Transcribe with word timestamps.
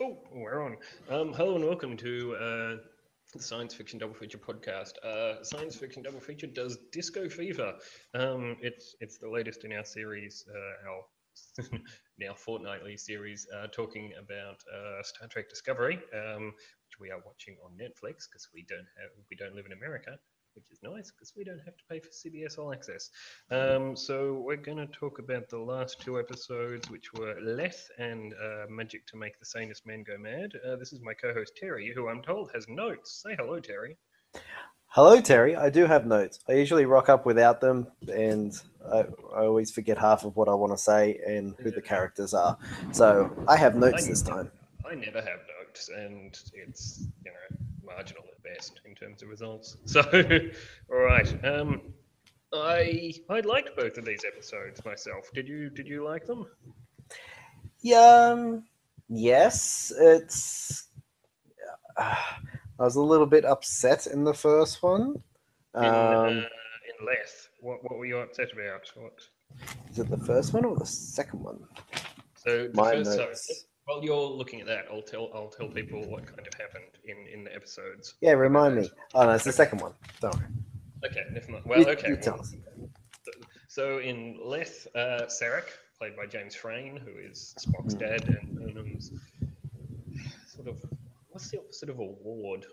Oh, 0.00 0.16
we're 0.32 0.62
on. 0.62 0.76
Um, 1.10 1.32
hello 1.32 1.56
and 1.56 1.64
welcome 1.64 1.96
to 1.96 2.36
uh, 2.36 2.76
the 3.34 3.42
Science 3.42 3.74
Fiction 3.74 3.98
Double 3.98 4.14
Feature 4.14 4.38
podcast. 4.38 4.92
Uh, 5.04 5.42
Science 5.42 5.74
Fiction 5.74 6.04
Double 6.04 6.20
Feature 6.20 6.46
does 6.46 6.78
Disco 6.92 7.28
Fever. 7.28 7.74
Um, 8.14 8.56
it's 8.60 8.94
it's 9.00 9.18
the 9.18 9.28
latest 9.28 9.64
in 9.64 9.72
our 9.72 9.84
series, 9.84 10.44
uh, 10.54 10.88
our 10.88 11.80
now 12.20 12.32
fortnightly 12.32 12.96
series, 12.96 13.48
uh, 13.52 13.66
talking 13.72 14.12
about 14.22 14.62
uh, 14.72 15.02
Star 15.02 15.26
Trek 15.26 15.48
Discovery, 15.50 15.98
um, 16.14 16.44
which 16.46 17.00
we 17.00 17.10
are 17.10 17.20
watching 17.26 17.56
on 17.64 17.72
Netflix 17.72 18.28
because 18.30 18.48
we 18.54 18.64
don't 18.68 18.86
have 19.00 19.10
we 19.28 19.36
don't 19.36 19.56
live 19.56 19.66
in 19.66 19.72
America 19.72 20.16
which 20.58 20.72
is 20.72 20.82
nice 20.82 21.10
because 21.10 21.32
we 21.36 21.44
don't 21.44 21.60
have 21.64 21.76
to 21.76 21.84
pay 21.88 22.00
for 22.00 22.08
CBS 22.08 22.58
All 22.58 22.72
Access. 22.72 23.10
Um, 23.50 23.94
so 23.94 24.34
we're 24.44 24.56
going 24.56 24.78
to 24.78 24.86
talk 24.86 25.18
about 25.18 25.48
the 25.48 25.58
last 25.58 26.00
two 26.00 26.18
episodes, 26.18 26.90
which 26.90 27.12
were 27.12 27.36
Leth 27.40 27.88
and 27.98 28.34
uh, 28.34 28.66
Magic 28.68 29.06
to 29.06 29.16
Make 29.16 29.38
the 29.38 29.46
Sanest 29.46 29.86
Man 29.86 30.02
Go 30.02 30.18
Mad. 30.18 30.52
Uh, 30.66 30.76
this 30.76 30.92
is 30.92 31.00
my 31.00 31.14
co-host 31.14 31.52
Terry, 31.56 31.92
who 31.94 32.08
I'm 32.08 32.22
told 32.22 32.50
has 32.54 32.68
notes. 32.68 33.22
Say 33.22 33.36
hello, 33.38 33.60
Terry. 33.60 33.96
Hello, 34.88 35.20
Terry. 35.20 35.54
I 35.54 35.70
do 35.70 35.86
have 35.86 36.06
notes. 36.06 36.40
I 36.48 36.52
usually 36.52 36.86
rock 36.86 37.08
up 37.08 37.26
without 37.26 37.60
them, 37.60 37.86
and 38.12 38.52
I, 38.90 39.04
I 39.34 39.44
always 39.44 39.70
forget 39.70 39.98
half 39.98 40.24
of 40.24 40.34
what 40.36 40.48
I 40.48 40.54
want 40.54 40.72
to 40.72 40.78
say 40.78 41.20
and 41.26 41.54
who 41.58 41.70
the 41.70 41.82
characters 41.82 42.32
are. 42.34 42.56
So 42.92 43.30
I 43.46 43.56
have 43.56 43.76
notes 43.76 44.06
I, 44.06 44.08
this 44.08 44.22
time. 44.22 44.50
I 44.90 44.94
never 44.94 45.20
have 45.20 45.40
notes, 45.60 45.90
and 45.94 46.38
it's 46.54 47.06
you 47.24 47.30
know 47.30 47.58
marginal 47.84 48.24
best 48.54 48.80
in 48.84 48.94
terms 48.94 49.22
of 49.22 49.28
results. 49.28 49.76
So, 49.86 50.00
all 50.90 50.98
right. 50.98 51.44
Um, 51.44 51.80
I 52.52 53.14
I 53.28 53.40
liked 53.40 53.76
both 53.76 53.98
of 53.98 54.04
these 54.04 54.24
episodes 54.24 54.84
myself. 54.84 55.30
Did 55.34 55.48
you 55.48 55.70
Did 55.70 55.86
you 55.86 56.04
like 56.04 56.26
them? 56.26 56.46
Yeah. 57.80 58.32
Um, 58.32 58.64
yes. 59.08 59.92
It's. 59.98 60.88
Uh, 61.96 62.14
I 62.80 62.84
was 62.84 62.96
a 62.96 63.02
little 63.02 63.26
bit 63.26 63.44
upset 63.44 64.06
in 64.06 64.24
the 64.24 64.34
first 64.34 64.82
one. 64.82 65.22
In, 65.74 65.84
uh, 65.84 66.24
um, 66.26 66.28
in 66.28 67.06
Leth, 67.06 67.48
what 67.60 67.82
what 67.82 67.98
were 67.98 68.06
you 68.06 68.18
upset 68.18 68.48
about? 68.52 68.90
What? 68.94 69.20
Is 69.90 69.98
it 69.98 70.08
the 70.10 70.18
first 70.18 70.52
one 70.52 70.64
or 70.64 70.76
the 70.76 70.86
second 70.86 71.42
one? 71.42 71.60
So 72.36 72.68
the 72.68 72.74
My 72.74 72.92
first, 72.92 73.18
notes. 73.18 73.46
So, 73.48 73.54
while 73.88 74.04
you're 74.04 74.28
looking 74.28 74.60
at 74.60 74.66
that, 74.66 74.84
I'll 74.92 75.02
tell 75.02 75.30
I'll 75.34 75.48
tell 75.48 75.68
people 75.68 76.04
what 76.10 76.26
kind 76.26 76.46
of 76.46 76.52
happened 76.60 76.84
in 77.04 77.26
in 77.32 77.44
the 77.44 77.54
episodes. 77.54 78.14
Yeah, 78.20 78.32
remind 78.32 78.76
me. 78.76 78.90
Oh 79.14 79.24
no, 79.24 79.30
it's 79.30 79.44
the 79.44 79.52
second 79.52 79.80
one. 79.80 79.92
Don't 80.20 80.34
worry. 80.34 80.46
Okay, 81.06 81.22
never 81.32 81.50
mind. 81.52 81.64
Well, 81.64 81.88
okay. 81.88 82.10
You 82.10 82.18
well, 82.26 82.44
so 83.68 83.98
in 83.98 84.38
Leth, 84.44 84.86
uh, 84.94 85.22
Sarek, 85.28 85.70
played 85.98 86.16
by 86.16 86.26
James 86.26 86.54
Frain, 86.54 86.96
who 86.96 87.12
is 87.18 87.54
Spock's 87.58 87.94
mm. 87.94 88.00
dad 88.00 88.28
and 88.28 88.58
Burnham's 88.58 89.10
sort 90.54 90.68
of 90.68 90.84
what's 91.30 91.50
the 91.50 91.58
opposite 91.58 91.88
of 91.88 91.98
a 91.98 92.04
ward? 92.04 92.66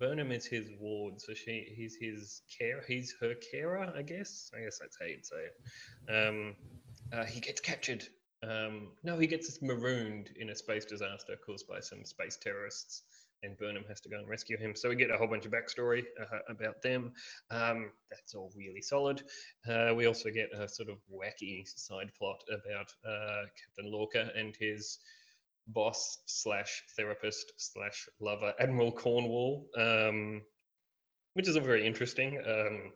Burnham 0.00 0.32
is 0.32 0.46
his 0.46 0.68
ward, 0.80 1.20
so 1.20 1.32
she 1.32 1.72
he's 1.76 1.96
his 2.00 2.42
care. 2.58 2.82
He's 2.88 3.14
her 3.20 3.34
carer, 3.52 3.92
I 3.96 4.02
guess. 4.02 4.50
I 4.56 4.64
guess 4.64 4.78
that's 4.80 4.96
how 4.98 5.06
you'd 5.06 5.24
say 5.24 5.36
it. 5.36 6.12
Um, 6.12 6.56
uh, 7.12 7.24
he 7.24 7.38
gets 7.38 7.60
captured 7.60 8.04
um, 8.48 8.88
no, 9.02 9.18
he 9.18 9.26
gets 9.26 9.60
marooned 9.62 10.30
in 10.38 10.50
a 10.50 10.54
space 10.54 10.84
disaster 10.84 11.36
caused 11.44 11.66
by 11.66 11.80
some 11.80 12.04
space 12.04 12.36
terrorists, 12.36 13.02
and 13.42 13.56
Burnham 13.56 13.84
has 13.88 14.00
to 14.02 14.08
go 14.08 14.18
and 14.18 14.28
rescue 14.28 14.56
him. 14.56 14.74
So 14.74 14.88
we 14.88 14.96
get 14.96 15.10
a 15.10 15.16
whole 15.16 15.26
bunch 15.26 15.46
of 15.46 15.52
backstory 15.52 16.04
uh, 16.20 16.38
about 16.48 16.82
them. 16.82 17.12
Um, 17.50 17.90
that's 18.10 18.34
all 18.34 18.52
really 18.56 18.82
solid. 18.82 19.22
Uh, 19.68 19.92
we 19.94 20.06
also 20.06 20.30
get 20.30 20.48
a 20.54 20.68
sort 20.68 20.88
of 20.88 20.98
wacky 21.12 21.66
side 21.66 22.10
plot 22.18 22.42
about 22.48 22.92
uh, 23.06 23.46
Captain 23.62 23.92
Lorca 23.92 24.30
and 24.36 24.54
his 24.58 24.98
boss 25.68 26.18
slash 26.26 26.82
therapist 26.96 27.52
slash 27.56 28.08
lover, 28.20 28.54
Admiral 28.60 28.92
Cornwall, 28.92 29.66
um, 29.76 30.42
which 31.34 31.48
is 31.48 31.56
all 31.56 31.62
very 31.62 31.86
interesting. 31.86 32.40
Um, 32.46 32.92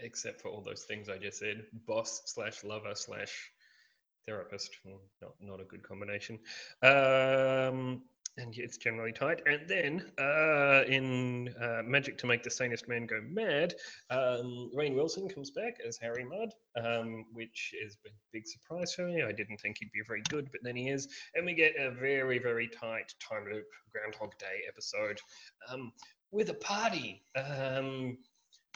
except 0.00 0.40
for 0.40 0.48
all 0.48 0.62
those 0.62 0.84
things 0.84 1.08
I 1.08 1.18
just 1.18 1.38
said, 1.38 1.64
boss 1.86 2.22
slash 2.26 2.64
lover 2.64 2.94
slash 2.94 3.50
therapist. 4.26 4.76
Not 5.22 5.32
not 5.40 5.60
a 5.60 5.64
good 5.64 5.82
combination. 5.82 6.38
Um, 6.82 8.02
and 8.38 8.54
it's 8.56 8.76
generally 8.76 9.12
tight. 9.12 9.40
And 9.46 9.66
then 9.66 10.12
uh, 10.18 10.84
in 10.86 11.54
uh, 11.60 11.82
Magic 11.84 12.18
to 12.18 12.26
Make 12.26 12.42
the 12.42 12.50
Sanest 12.50 12.86
Man 12.86 13.06
Go 13.06 13.20
Mad, 13.30 13.74
um, 14.10 14.70
Rainn 14.76 14.94
Wilson 14.94 15.28
comes 15.28 15.50
back 15.50 15.78
as 15.86 15.96
Harry 15.96 16.24
Mudd, 16.24 16.52
um, 16.76 17.24
which 17.32 17.72
is 17.82 17.96
a 18.06 18.10
big 18.32 18.46
surprise 18.46 18.92
for 18.92 19.06
me. 19.06 19.22
I 19.22 19.32
didn't 19.32 19.58
think 19.58 19.78
he'd 19.78 19.92
be 19.92 20.02
very 20.06 20.22
good, 20.28 20.50
but 20.52 20.60
then 20.62 20.76
he 20.76 20.90
is. 20.90 21.08
And 21.34 21.46
we 21.46 21.54
get 21.54 21.76
a 21.78 21.90
very, 21.90 22.38
very 22.38 22.68
tight 22.68 23.14
time 23.26 23.46
loop 23.50 23.66
Groundhog 23.92 24.36
Day 24.38 24.64
episode 24.68 25.18
um, 25.70 25.92
with 26.30 26.50
a 26.50 26.54
party. 26.54 27.22
Um, 27.36 28.18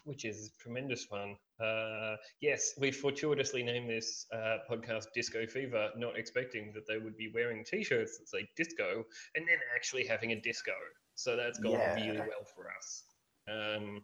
which 0.04 0.24
is 0.24 0.48
a 0.48 0.62
tremendous 0.62 1.04
fun. 1.04 1.36
Uh, 1.62 2.16
yes, 2.40 2.72
we 2.78 2.90
fortuitously 2.90 3.62
named 3.62 3.90
this 3.90 4.26
uh, 4.32 4.58
podcast 4.70 5.06
Disco 5.14 5.46
Fever, 5.46 5.90
not 5.96 6.16
expecting 6.16 6.72
that 6.74 6.86
they 6.86 6.98
would 6.98 7.16
be 7.16 7.30
wearing 7.34 7.64
T-shirts 7.64 8.18
that 8.18 8.28
say 8.28 8.48
disco 8.56 9.04
and 9.34 9.46
then 9.46 9.58
actually 9.74 10.06
having 10.06 10.32
a 10.32 10.40
disco. 10.40 10.72
So 11.14 11.36
that's 11.36 11.58
gone 11.58 11.72
yeah. 11.72 11.94
really 11.94 12.18
well 12.18 12.46
for 12.54 12.66
us. 12.78 13.04
Um, 13.48 14.02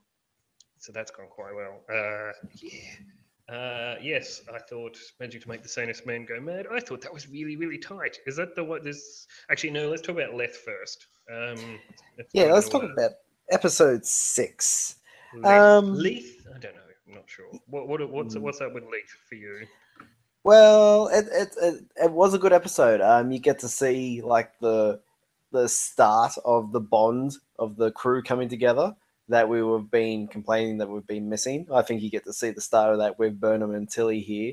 so 0.78 0.92
that's 0.92 1.10
gone 1.10 1.28
quite 1.30 1.54
well. 1.54 1.80
Uh, 1.88 2.32
yeah. 2.52 2.94
Uh, 3.48 3.94
yes, 4.02 4.42
I 4.52 4.58
thought 4.58 4.98
Magic 5.20 5.42
to 5.42 5.48
Make 5.48 5.62
the 5.62 5.68
Sanest 5.68 6.04
Man 6.04 6.24
Go 6.24 6.40
Mad. 6.40 6.66
I 6.72 6.80
thought 6.80 7.00
that 7.02 7.14
was 7.14 7.28
really, 7.28 7.56
really 7.56 7.78
tight. 7.78 8.18
Is 8.26 8.36
that 8.36 8.56
the 8.56 8.64
what? 8.64 8.82
This 8.82 9.28
actually 9.50 9.70
no. 9.70 9.88
Let's 9.88 10.02
talk 10.02 10.16
about 10.16 10.34
Leth 10.34 10.56
first. 10.56 11.06
Um, 11.32 11.78
yeah, 12.32 12.52
let's 12.52 12.68
talk 12.68 12.82
about 12.82 13.12
episode 13.50 14.04
six. 14.04 14.96
Leith, 15.32 15.46
um, 15.46 15.94
Leith? 15.94 16.46
I 16.54 16.58
don't 16.58 16.74
know. 16.74 16.80
Not 17.26 17.30
sure. 17.30 17.60
What, 17.66 17.88
what 17.88 18.10
what's 18.10 18.34
hmm. 18.34 18.42
what's 18.42 18.60
up 18.60 18.72
with 18.72 18.84
Leith 18.84 19.16
for 19.28 19.34
you? 19.34 19.66
Well, 20.44 21.08
it, 21.08 21.26
it 21.32 21.48
it, 21.60 21.84
it 22.04 22.12
was 22.12 22.34
a 22.34 22.38
good 22.38 22.52
episode. 22.52 23.00
Um, 23.00 23.32
you 23.32 23.40
get 23.40 23.58
to 23.60 23.68
see 23.68 24.22
like 24.22 24.56
the 24.60 25.00
the 25.50 25.68
start 25.68 26.34
of 26.44 26.70
the 26.70 26.80
bond 26.80 27.38
of 27.58 27.76
the 27.76 27.90
crew 27.90 28.22
coming 28.22 28.48
together 28.48 28.94
that 29.28 29.48
we 29.48 29.58
have 29.58 29.90
been 29.90 30.28
complaining 30.28 30.78
that 30.78 30.88
we've 30.88 31.06
been 31.06 31.28
missing. 31.28 31.66
I 31.72 31.82
think 31.82 32.00
you 32.00 32.10
get 32.10 32.24
to 32.26 32.32
see 32.32 32.50
the 32.50 32.60
start 32.60 32.92
of 32.92 32.98
that 32.98 33.18
with 33.18 33.40
Burnham 33.40 33.74
and 33.74 33.90
Tilly 33.90 34.20
here, 34.20 34.52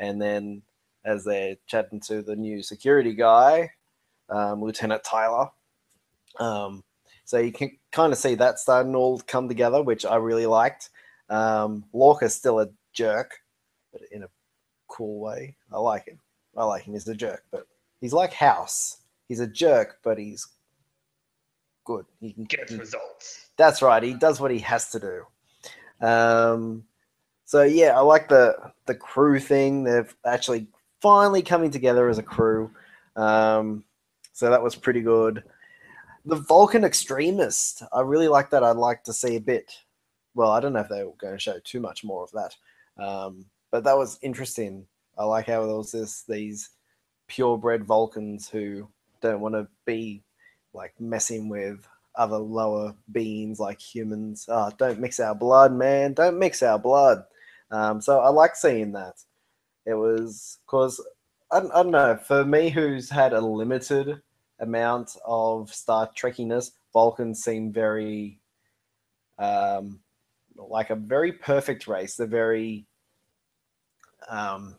and 0.00 0.20
then 0.20 0.62
as 1.04 1.24
they're 1.24 1.56
chatting 1.68 2.00
to 2.00 2.20
the 2.22 2.34
new 2.34 2.64
security 2.64 3.14
guy, 3.14 3.70
um, 4.28 4.60
Lieutenant 4.60 5.04
Tyler. 5.04 5.50
Um, 6.40 6.82
so 7.24 7.38
you 7.38 7.52
can 7.52 7.78
kind 7.92 8.12
of 8.12 8.18
see 8.18 8.34
that 8.34 8.58
starting 8.58 8.96
all 8.96 9.20
come 9.20 9.46
together, 9.46 9.82
which 9.82 10.04
I 10.04 10.16
really 10.16 10.46
liked. 10.46 10.90
Um, 11.28 11.84
Lorca's 11.92 12.34
still 12.34 12.60
a 12.60 12.68
jerk, 12.92 13.38
but 13.92 14.02
in 14.12 14.22
a 14.22 14.28
cool 14.88 15.20
way. 15.20 15.56
I 15.72 15.78
like 15.78 16.06
him. 16.06 16.18
I 16.56 16.64
like 16.64 16.84
him. 16.84 16.94
He's 16.94 17.08
a 17.08 17.14
jerk, 17.14 17.44
but 17.50 17.66
he's 18.00 18.12
like 18.12 18.32
House. 18.32 18.98
He's 19.28 19.40
a 19.40 19.46
jerk, 19.46 19.98
but 20.02 20.18
he's 20.18 20.46
good. 21.84 22.06
He 22.20 22.32
can 22.32 22.44
get 22.44 22.70
results. 22.70 23.50
That's 23.56 23.82
right. 23.82 24.02
He 24.02 24.14
does 24.14 24.40
what 24.40 24.50
he 24.50 24.58
has 24.60 24.90
to 24.92 25.00
do. 25.00 26.06
Um, 26.06 26.84
so 27.44 27.62
yeah, 27.62 27.96
I 27.96 28.00
like 28.00 28.28
the 28.28 28.56
the 28.86 28.94
crew 28.94 29.38
thing. 29.38 29.84
They've 29.84 30.14
actually 30.24 30.66
finally 31.00 31.42
coming 31.42 31.70
together 31.70 32.08
as 32.08 32.18
a 32.18 32.22
crew. 32.22 32.70
Um, 33.16 33.84
so 34.32 34.50
that 34.50 34.62
was 34.62 34.74
pretty 34.74 35.00
good 35.00 35.42
the 36.28 36.36
Vulcan 36.36 36.84
extremist. 36.84 37.82
I 37.92 38.02
really 38.02 38.28
like 38.28 38.50
that. 38.50 38.62
I'd 38.62 38.76
like 38.76 39.02
to 39.04 39.12
see 39.12 39.36
a 39.36 39.40
bit. 39.40 39.72
Well, 40.38 40.52
I 40.52 40.60
don't 40.60 40.72
know 40.72 40.78
if 40.78 40.88
they 40.88 41.02
were 41.02 41.14
going 41.18 41.34
to 41.34 41.40
show 41.40 41.58
too 41.64 41.80
much 41.80 42.04
more 42.04 42.22
of 42.22 42.30
that, 42.30 42.54
um, 42.96 43.46
but 43.72 43.82
that 43.82 43.98
was 43.98 44.20
interesting. 44.22 44.86
I 45.18 45.24
like 45.24 45.48
how 45.48 45.66
there 45.66 45.74
was 45.74 45.90
this 45.90 46.22
these 46.28 46.70
purebred 47.26 47.84
Vulcans 47.84 48.48
who 48.48 48.86
don't 49.20 49.40
want 49.40 49.56
to 49.56 49.66
be 49.84 50.22
like 50.72 50.94
messing 51.00 51.48
with 51.48 51.88
other 52.14 52.36
lower 52.36 52.94
beings 53.10 53.58
like 53.58 53.80
humans. 53.80 54.46
Oh, 54.48 54.70
don't 54.78 55.00
mix 55.00 55.18
our 55.18 55.34
blood, 55.34 55.72
man. 55.72 56.12
Don't 56.12 56.38
mix 56.38 56.62
our 56.62 56.78
blood. 56.78 57.24
Um, 57.72 58.00
so 58.00 58.20
I 58.20 58.28
like 58.28 58.54
seeing 58.54 58.92
that. 58.92 59.14
It 59.86 59.94
was 59.94 60.58
because 60.64 61.04
I, 61.50 61.58
I 61.58 61.82
don't 61.82 61.90
know 61.90 62.16
for 62.16 62.44
me 62.44 62.68
who's 62.70 63.10
had 63.10 63.32
a 63.32 63.40
limited 63.40 64.22
amount 64.60 65.16
of 65.26 65.74
Star 65.74 66.08
Trekkiness. 66.16 66.70
Vulcans 66.92 67.42
seem 67.42 67.72
very 67.72 68.38
um, 69.40 69.98
like 70.58 70.90
a 70.90 70.96
very 70.96 71.32
perfect 71.32 71.86
race. 71.86 72.16
They're 72.16 72.26
very 72.26 72.86
um, 74.28 74.76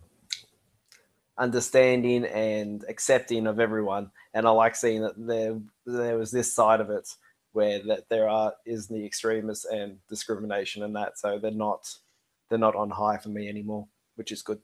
understanding 1.38 2.26
and 2.26 2.84
accepting 2.90 3.48
of 3.48 3.60
everyone. 3.60 4.12
And 4.34 4.46
I 4.48 4.52
like 4.52 4.76
seeing 4.76 5.02
that 5.02 5.16
there 5.18 5.60
there 5.86 6.18
was 6.18 6.32
this 6.32 6.54
side 6.54 6.82
of 6.82 6.90
it 6.90 7.08
where 7.54 7.80
that 7.88 8.10
there 8.10 8.30
are 8.30 8.54
is 8.66 8.88
the 8.88 9.04
extremists 9.04 9.66
and 9.66 9.98
discrimination 10.08 10.84
and 10.84 10.96
that. 10.96 11.18
So 11.18 11.40
they're 11.40 11.52
not 11.52 11.96
they're 12.50 12.60
not 12.60 12.76
on 12.76 12.90
high 12.90 13.18
for 13.18 13.30
me 13.30 13.48
anymore, 13.48 13.88
which 14.16 14.32
is 14.32 14.42
good. 14.42 14.60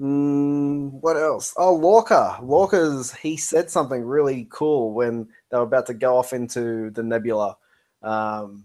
Mm, 0.00 0.92
what 1.02 1.16
else? 1.16 1.52
Oh, 1.58 1.74
Lorca. 1.74 2.38
Lorca's 2.42 3.12
he 3.14 3.36
said 3.36 3.70
something 3.70 4.02
really 4.02 4.48
cool 4.50 4.94
when 4.94 5.28
they 5.50 5.58
were 5.58 5.64
about 5.64 5.86
to 5.86 5.94
go 5.94 6.16
off 6.16 6.32
into 6.32 6.90
the 6.90 7.02
nebula. 7.02 7.56
Um, 8.02 8.64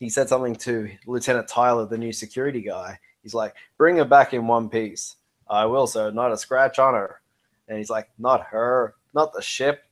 he 0.00 0.10
said 0.10 0.28
something 0.28 0.56
to 0.56 0.90
Lieutenant 1.06 1.48
Tyler, 1.48 1.86
the 1.86 1.98
new 1.98 2.12
security 2.12 2.60
guy. 2.60 2.98
He's 3.22 3.34
like, 3.34 3.54
"Bring 3.78 3.96
her 3.96 4.04
back 4.04 4.34
in 4.34 4.46
one 4.46 4.68
piece." 4.68 5.16
I 5.48 5.66
will, 5.66 5.86
sir. 5.86 6.10
Not 6.10 6.32
a 6.32 6.36
scratch 6.36 6.78
on 6.78 6.94
her. 6.94 7.20
And 7.68 7.78
he's 7.78 7.90
like, 7.90 8.10
"Not 8.18 8.42
her, 8.46 8.96
not 9.14 9.32
the 9.32 9.42
ship. 9.42 9.84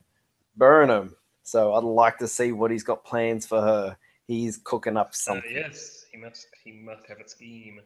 Burnham." 0.57 1.17
So 1.43 1.75
I'd 1.75 1.85
like 1.85 2.19
to 2.19 2.29
see 2.29 2.53
what 2.53 2.71
he's 2.71 2.85
got 2.85 3.05
plans 3.05 3.47
for 3.47 3.61
her. 3.61 3.97
He's 4.27 4.59
cooking 4.59 4.97
up 4.97 5.09
uh, 5.09 5.13
something. 5.13 5.57
Uh, 5.57 5.61
yes, 5.61 6.07
he 6.11 6.19
must. 6.19 6.47
He 6.65 6.73
must 6.73 7.07
have 7.09 7.19
a 7.19 7.29
scheme. 7.29 7.81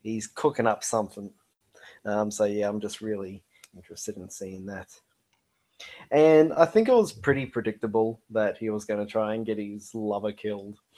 He's 0.00 0.26
cooking 0.26 0.66
up 0.66 0.84
something. 0.84 1.30
Um, 2.04 2.30
so 2.30 2.44
yeah, 2.44 2.68
I'm 2.68 2.80
just 2.80 3.00
really 3.00 3.42
interested 3.74 4.16
in 4.16 4.30
seeing 4.30 4.66
that. 4.66 4.88
And 6.10 6.52
I 6.54 6.64
think 6.64 6.88
it 6.88 6.94
was 6.94 7.12
pretty 7.12 7.46
predictable 7.46 8.20
that 8.30 8.56
he 8.58 8.70
was 8.70 8.84
going 8.84 9.04
to 9.04 9.10
try 9.10 9.34
and 9.34 9.46
get 9.46 9.58
his 9.58 9.94
lover 9.94 10.32
killed. 10.32 10.78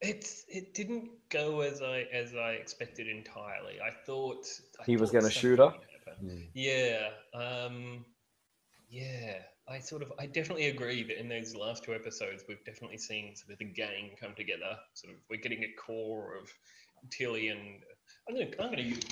It's 0.00 0.44
it 0.48 0.74
didn't 0.74 1.08
go 1.30 1.60
as 1.60 1.80
I 1.80 2.06
as 2.12 2.34
I 2.34 2.52
expected 2.52 3.08
entirely. 3.08 3.80
I 3.80 3.90
thought 4.04 4.44
I 4.78 4.84
he 4.84 4.96
thought 4.96 5.00
was 5.00 5.10
going 5.10 5.24
to 5.24 5.30
shoot 5.30 5.58
her. 5.58 5.72
Mm. 6.22 6.46
Yeah, 6.52 7.08
um, 7.32 8.04
yeah. 8.90 9.36
I 9.66 9.78
sort 9.78 10.02
of 10.02 10.12
I 10.18 10.26
definitely 10.26 10.66
agree 10.66 11.04
that 11.04 11.18
in 11.18 11.28
those 11.28 11.56
last 11.56 11.84
two 11.84 11.94
episodes 11.94 12.44
we've 12.46 12.62
definitely 12.66 12.98
seen 12.98 13.34
sort 13.34 13.52
of 13.52 13.58
the 13.58 13.64
gang 13.64 14.10
come 14.20 14.34
together. 14.34 14.76
Sort 14.92 15.14
of 15.14 15.20
we're 15.30 15.40
getting 15.40 15.64
a 15.64 15.72
core 15.80 16.36
of 16.36 16.52
Tilly 17.10 17.48
and 17.48 17.82
I'm 18.28 18.34
gonna 18.34 18.50
I'm 18.60 18.70
gonna 18.70 18.82
use 18.82 19.04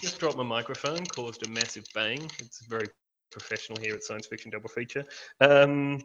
just 0.00 0.18
dropped 0.18 0.36
my 0.36 0.42
microphone, 0.42 1.04
caused 1.04 1.46
a 1.46 1.50
massive 1.50 1.84
bang. 1.94 2.30
It's 2.38 2.64
very 2.66 2.88
professional 3.30 3.78
here 3.80 3.94
at 3.94 4.02
Science 4.02 4.26
Fiction 4.26 4.50
Double 4.50 4.68
Feature. 4.68 5.04
Um, 5.42 6.00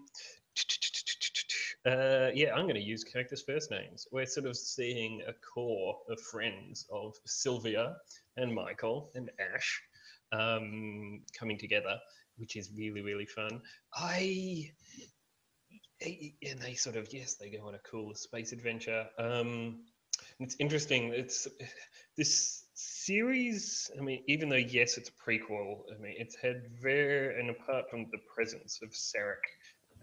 uh, 1.85 2.29
yeah, 2.33 2.53
I'm 2.53 2.63
going 2.63 2.75
to 2.75 2.81
use 2.81 3.05
characters' 3.05 3.43
first 3.43 3.71
names. 3.71 4.05
We're 4.11 4.25
sort 4.25 4.47
of 4.47 4.57
seeing 4.57 5.21
a 5.27 5.33
core 5.33 5.97
of 6.09 6.19
friends 6.19 6.85
of 6.91 7.15
Sylvia 7.25 7.95
and 8.35 8.53
Michael 8.53 9.11
and 9.15 9.31
Ash 9.39 9.81
um, 10.33 11.21
coming 11.37 11.57
together, 11.57 11.97
which 12.35 12.57
is 12.57 12.71
really, 12.75 13.01
really 13.01 13.25
fun. 13.25 13.61
I. 13.93 14.71
And 16.01 16.59
they 16.59 16.73
sort 16.73 16.97
of, 16.97 17.13
yes, 17.13 17.35
they 17.35 17.49
go 17.49 17.65
on 17.65 17.75
a 17.75 17.79
cool 17.89 18.13
space 18.13 18.51
adventure. 18.51 19.07
Um, 19.17 19.85
it's 20.41 20.57
interesting. 20.59 21.13
It's 21.13 21.47
this 22.17 22.64
series. 22.75 23.89
I 23.97 24.01
mean, 24.01 24.23
even 24.27 24.49
though 24.49 24.55
yes, 24.55 24.97
it's 24.97 25.09
a 25.09 25.29
prequel. 25.29 25.81
I 25.91 26.01
mean, 26.01 26.15
it's 26.17 26.35
had 26.35 26.63
very, 26.81 27.39
and 27.39 27.49
apart 27.49 27.89
from 27.89 28.07
the 28.11 28.19
presence 28.35 28.79
of 28.83 28.91
Sarek 28.91 29.43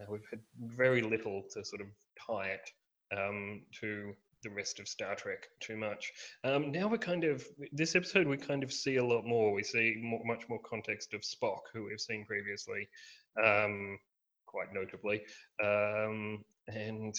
uh, 0.00 0.04
we've 0.08 0.26
had 0.30 0.40
very 0.58 1.02
little 1.02 1.42
to 1.52 1.64
sort 1.64 1.80
of 1.80 1.88
tie 2.26 2.48
it 2.48 2.70
um, 3.16 3.62
to 3.80 4.12
the 4.42 4.50
rest 4.50 4.80
of 4.80 4.88
Star 4.88 5.14
Trek 5.14 5.46
too 5.60 5.76
much. 5.76 6.12
Um, 6.44 6.72
now 6.72 6.88
we're 6.88 6.98
kind 6.98 7.24
of 7.24 7.44
this 7.72 7.94
episode 7.94 8.26
we 8.26 8.36
kind 8.36 8.62
of 8.62 8.72
see 8.72 8.96
a 8.96 9.04
lot 9.04 9.24
more. 9.24 9.52
We 9.52 9.62
see 9.62 9.96
more, 10.02 10.22
much 10.24 10.48
more 10.48 10.60
context 10.68 11.14
of 11.14 11.20
Spock, 11.20 11.60
who 11.72 11.84
we've 11.84 12.00
seen 12.00 12.24
previously, 12.26 12.88
um, 13.42 13.98
quite 14.46 14.72
notably, 14.72 15.22
um, 15.62 16.44
and 16.66 17.14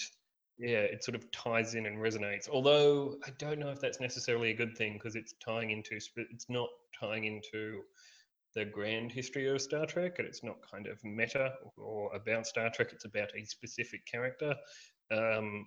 yeah, 0.58 0.80
it 0.80 1.04
sort 1.04 1.16
of 1.16 1.30
ties 1.32 1.76
in 1.76 1.86
and 1.86 1.98
resonates. 1.98 2.50
Although 2.50 3.18
I 3.26 3.32
don't 3.38 3.60
know 3.60 3.70
if 3.70 3.80
that's 3.80 4.00
necessarily 4.00 4.52
a 4.52 4.56
good 4.56 4.78
thing 4.78 4.94
because 4.94 5.16
it's 5.16 5.34
tying 5.44 5.72
into 5.72 6.00
it's 6.16 6.50
not 6.50 6.70
tying 7.00 7.26
into 7.26 7.82
the 8.56 8.66
grand 8.66 9.12
history 9.12 9.48
of 9.48 9.62
Star 9.62 9.86
Trek, 9.86 10.20
and 10.20 10.28
it's 10.28 10.44
not 10.44 10.58
kind 10.70 10.88
of 10.88 11.04
meta 11.04 11.54
or 11.78 12.14
about 12.14 12.46
Star 12.46 12.70
Trek. 12.70 12.90
It's 12.92 13.06
about 13.06 13.30
a 13.36 13.46
specific 13.46 14.06
character. 14.06 14.56
Um, 15.12 15.66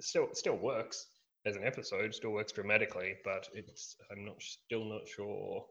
still 0.00 0.28
still 0.32 0.56
works 0.56 1.06
as 1.46 1.56
an 1.56 1.64
episode, 1.64 2.14
still 2.14 2.32
works 2.32 2.52
dramatically, 2.52 3.14
but 3.24 3.48
it's 3.54 3.96
I'm 4.10 4.24
not 4.24 4.42
still 4.42 4.84
not 4.84 5.06
sure 5.06 5.64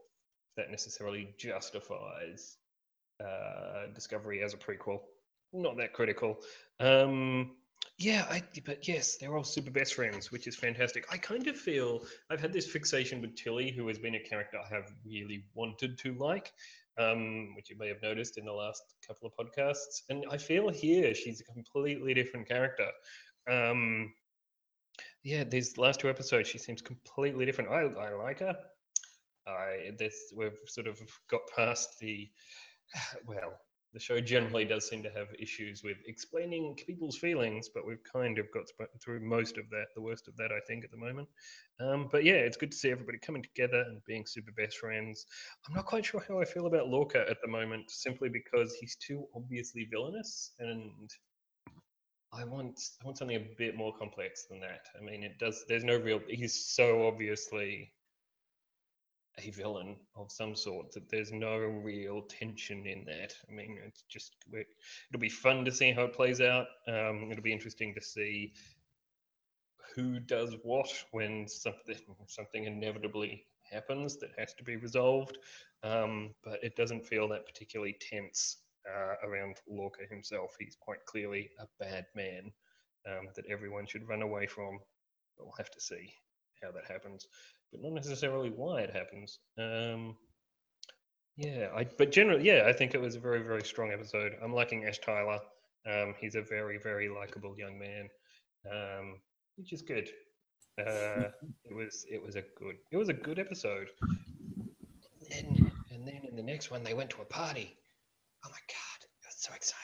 that 0.56 0.72
necessarily 0.72 1.36
justifies 1.38 2.57
uh, 3.22 3.88
Discovery 3.94 4.42
as 4.42 4.54
a 4.54 4.57
prequel. 4.57 5.00
Not 5.52 5.78
that 5.78 5.94
critical. 5.94 6.40
Um, 6.80 7.52
yeah, 7.97 8.25
I, 8.30 8.42
but 8.65 8.88
yes, 8.88 9.18
they're 9.18 9.38
all 9.38 9.44
super 9.44 9.71
best 9.71 9.94
friends, 9.94 10.31
which 10.31 10.47
is 10.47 10.56
fantastic. 10.56 11.06
I 11.12 11.18
kind 11.18 11.47
of 11.47 11.56
feel 11.56 12.01
I've 12.30 12.42
had 12.42 12.51
this 12.51 12.68
fixation 12.68 13.21
with 13.21 13.36
Tilly, 13.36 13.71
who 13.71 13.88
has 13.88 13.97
been 13.97 14.15
a 14.15 14.19
character 14.19 14.57
I 14.57 14.74
have 14.74 14.92
really 15.06 15.45
wanted 15.53 15.97
to 16.00 16.13
like, 16.15 16.51
um, 16.97 17.56
which 17.56 17.69
you 17.69 17.77
may 17.77 17.88
have 17.88 18.01
noticed 18.01 18.38
in 18.38 18.45
the 18.45 18.51
last 18.51 18.83
couple 19.07 19.30
of 19.30 19.33
podcasts. 19.33 20.01
And 20.09 20.25
I 20.30 20.38
feel 20.38 20.69
here 20.69 21.13
she's 21.15 21.39
a 21.39 21.53
completely 21.53 22.13
different 22.13 22.50
character. 22.50 22.88
Um, 23.50 24.13
yeah, 25.24 25.45
these 25.45 25.77
last 25.77 26.01
two 26.01 26.09
episodes, 26.09 26.50
she 26.50 26.57
seems 26.57 26.81
completely 26.81 27.45
different. 27.45 27.69
I, 27.69 27.83
I 27.83 28.13
like 28.13 28.39
her. 28.39 28.57
I 29.47 29.92
this 29.97 30.33
we've 30.36 30.57
sort 30.68 30.88
of 30.88 31.00
got 31.30 31.42
past 31.56 32.00
the 32.00 32.27
well 33.25 33.53
the 33.95 34.01
show 34.01 34.19
generally 34.19 34.65
does 34.65 34.88
seem 34.88 35.01
to 35.01 35.09
have 35.09 35.30
issues 35.39 35.81
with 35.81 35.95
explaining 36.06 36.75
people's 36.75 37.18
feelings, 37.18 37.69
but 37.74 37.88
we've 37.88 38.03
kind 38.03 38.38
of 38.38 38.51
got 38.51 38.65
through 39.01 39.21
most 39.21 39.57
of 39.57 39.69
that, 39.69 39.86
the 39.95 40.01
worst 40.01 40.27
of 40.27 40.36
that, 40.36 40.51
I 40.51 40.59
think, 40.68 40.83
at 40.83 40.92
the 40.92 40.97
moment. 40.97 41.30
Um, 41.80 42.09
but 42.12 42.25
yeah, 42.25 42.33
it's 42.33 42.57
good 42.57 42.71
to 42.71 42.77
see 42.77 42.92
everybody 42.92 43.18
coming 43.19 43.42
together 43.42 43.86
and 43.88 44.03
being 44.06 44.25
super 44.25 44.51
best 44.51 44.77
friends. 44.80 45.25
I'm 45.65 45.74
not 45.74 45.86
quite 45.86 46.06
sure 46.06 46.21
how 46.27 46.42
I 46.42 46.45
feel 46.45 46.68
about 46.68 46.89
Lorca 46.89 47.25
at 47.30 47.38
the 47.42 47.47
moment, 47.47 47.89
simply 47.89 48.27
because 48.27 48.75
he's 48.75 48.97
too 48.97 49.25
obviously 49.33 49.88
villainous, 49.89 50.51
and 50.59 51.09
I 52.33 52.44
want 52.44 52.77
I 53.01 53.06
want 53.06 53.18
something 53.18 53.38
a 53.38 53.47
bit 53.57 53.77
more 53.77 53.95
complex 53.97 54.45
than 54.50 54.59
that. 54.59 54.81
I 55.00 55.03
mean, 55.03 55.24
it 55.24 55.39
does. 55.39 55.63
There's 55.69 55.86
no 55.86 55.95
real. 55.95 56.19
He's 56.27 56.65
so 56.65 57.07
obviously 57.07 57.94
a 59.40 59.50
villain 59.52 59.98
of 60.16 60.32
some 60.32 60.56
sort 60.56 60.92
that 60.94 61.10
there's 61.10 61.32
no 61.32 61.58
real 61.58 62.22
tension 62.24 62.86
in 62.86 63.04
that. 63.06 63.34
I 63.50 63.54
mean 63.54 63.78
it's 63.86 64.04
just 64.04 64.36
it'll 64.54 65.20
be 65.20 65.30
fun 65.30 65.66
to 65.66 65.72
see 65.72 65.92
how 65.92 66.04
it 66.04 66.14
plays 66.14 66.42
out. 66.42 66.68
Um, 66.88 67.30
it'll 67.32 67.44
be 67.44 67.54
interesting 67.54 67.94
to 67.96 68.02
see 68.02 68.54
who 69.96 70.20
does 70.20 70.56
what 70.64 70.92
when 71.12 71.48
something 71.48 71.98
something 72.28 72.66
inevitably 72.66 73.46
happens 73.72 74.18
that 74.18 74.32
has 74.38 74.54
to 74.56 74.64
be 74.64 74.78
resolved. 74.78 75.38
Um, 75.84 76.33
but 76.44 76.64
it 76.64 76.76
doesn't 76.76 77.06
feel 77.06 77.28
that 77.30 77.45
particularly 77.45 77.98
tense 78.00 78.57
uh, 78.90 79.28
around 79.28 79.57
Lorca 79.68 80.04
himself. 80.09 80.56
He's 80.59 80.78
quite 80.80 81.06
clearly 81.06 81.50
a 81.59 81.66
bad 81.80 82.06
man 82.16 82.52
um, 83.07 83.28
that 83.36 83.45
everyone 83.50 83.86
should 83.86 84.07
run 84.07 84.21
away 84.21 84.48
from. 84.48 84.80
But 85.38 85.45
we'll 85.45 85.56
have 85.57 85.71
to 85.71 85.81
see 85.81 86.14
how 86.64 86.71
that 86.71 86.86
happens 86.90 87.28
but 87.72 87.81
not 87.81 87.94
necessarily 87.94 88.50
why 88.50 88.81
it 88.81 88.92
happens. 88.92 89.40
Um, 89.57 90.16
yeah, 91.38 91.68
I 91.76 91.86
but 91.98 92.12
generally, 92.12 92.45
yeah, 92.45 92.64
I 92.66 92.74
think 92.74 92.94
it 92.94 93.02
was 93.02 93.16
a 93.16 93.19
very 93.19 93.42
very 93.42 93.64
strong 93.64 93.92
episode. 93.92 94.34
I'm 94.42 94.54
liking 94.54 94.86
Ash 94.86 95.00
Tyler. 95.00 95.40
Um, 95.90 96.16
he's 96.19 96.36
a 96.36 96.42
very 96.42 96.80
very 96.81 97.10
likable 97.10 97.56
young 97.57 97.78
man, 97.78 98.10
um, 98.72 99.16
which 99.57 99.74
is 99.74 99.81
good. 99.81 100.10
Uh, 100.80 101.30
it 101.66 101.76
was 101.76 102.06
it 102.10 102.24
was 102.24 102.36
a 102.36 102.44
good 102.57 102.76
it 102.92 102.98
was 102.98 103.10
a 103.10 103.14
good 103.14 103.40
episode. 103.40 103.90
And 104.02 105.30
then 105.30 105.72
and 105.92 106.07
then 106.07 106.22
in 106.30 106.36
the 106.36 106.44
next 106.44 106.72
one 106.72 106.84
they 106.84 106.94
went 106.94 107.10
to 107.12 107.22
a 107.22 107.26
party. 107.26 107.76
Oh 108.45 108.50
my 108.50 108.60
god, 108.69 109.00
it 109.02 109.26
was 109.26 109.36
so 109.38 109.54
exciting. 109.54 109.81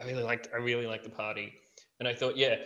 I 0.00 0.04
really 0.04 0.22
liked 0.22 0.48
I 0.54 0.58
really 0.58 0.86
liked 0.86 1.04
the 1.04 1.10
party. 1.10 1.52
And 2.00 2.08
I 2.08 2.14
thought, 2.14 2.36
yeah, 2.36 2.56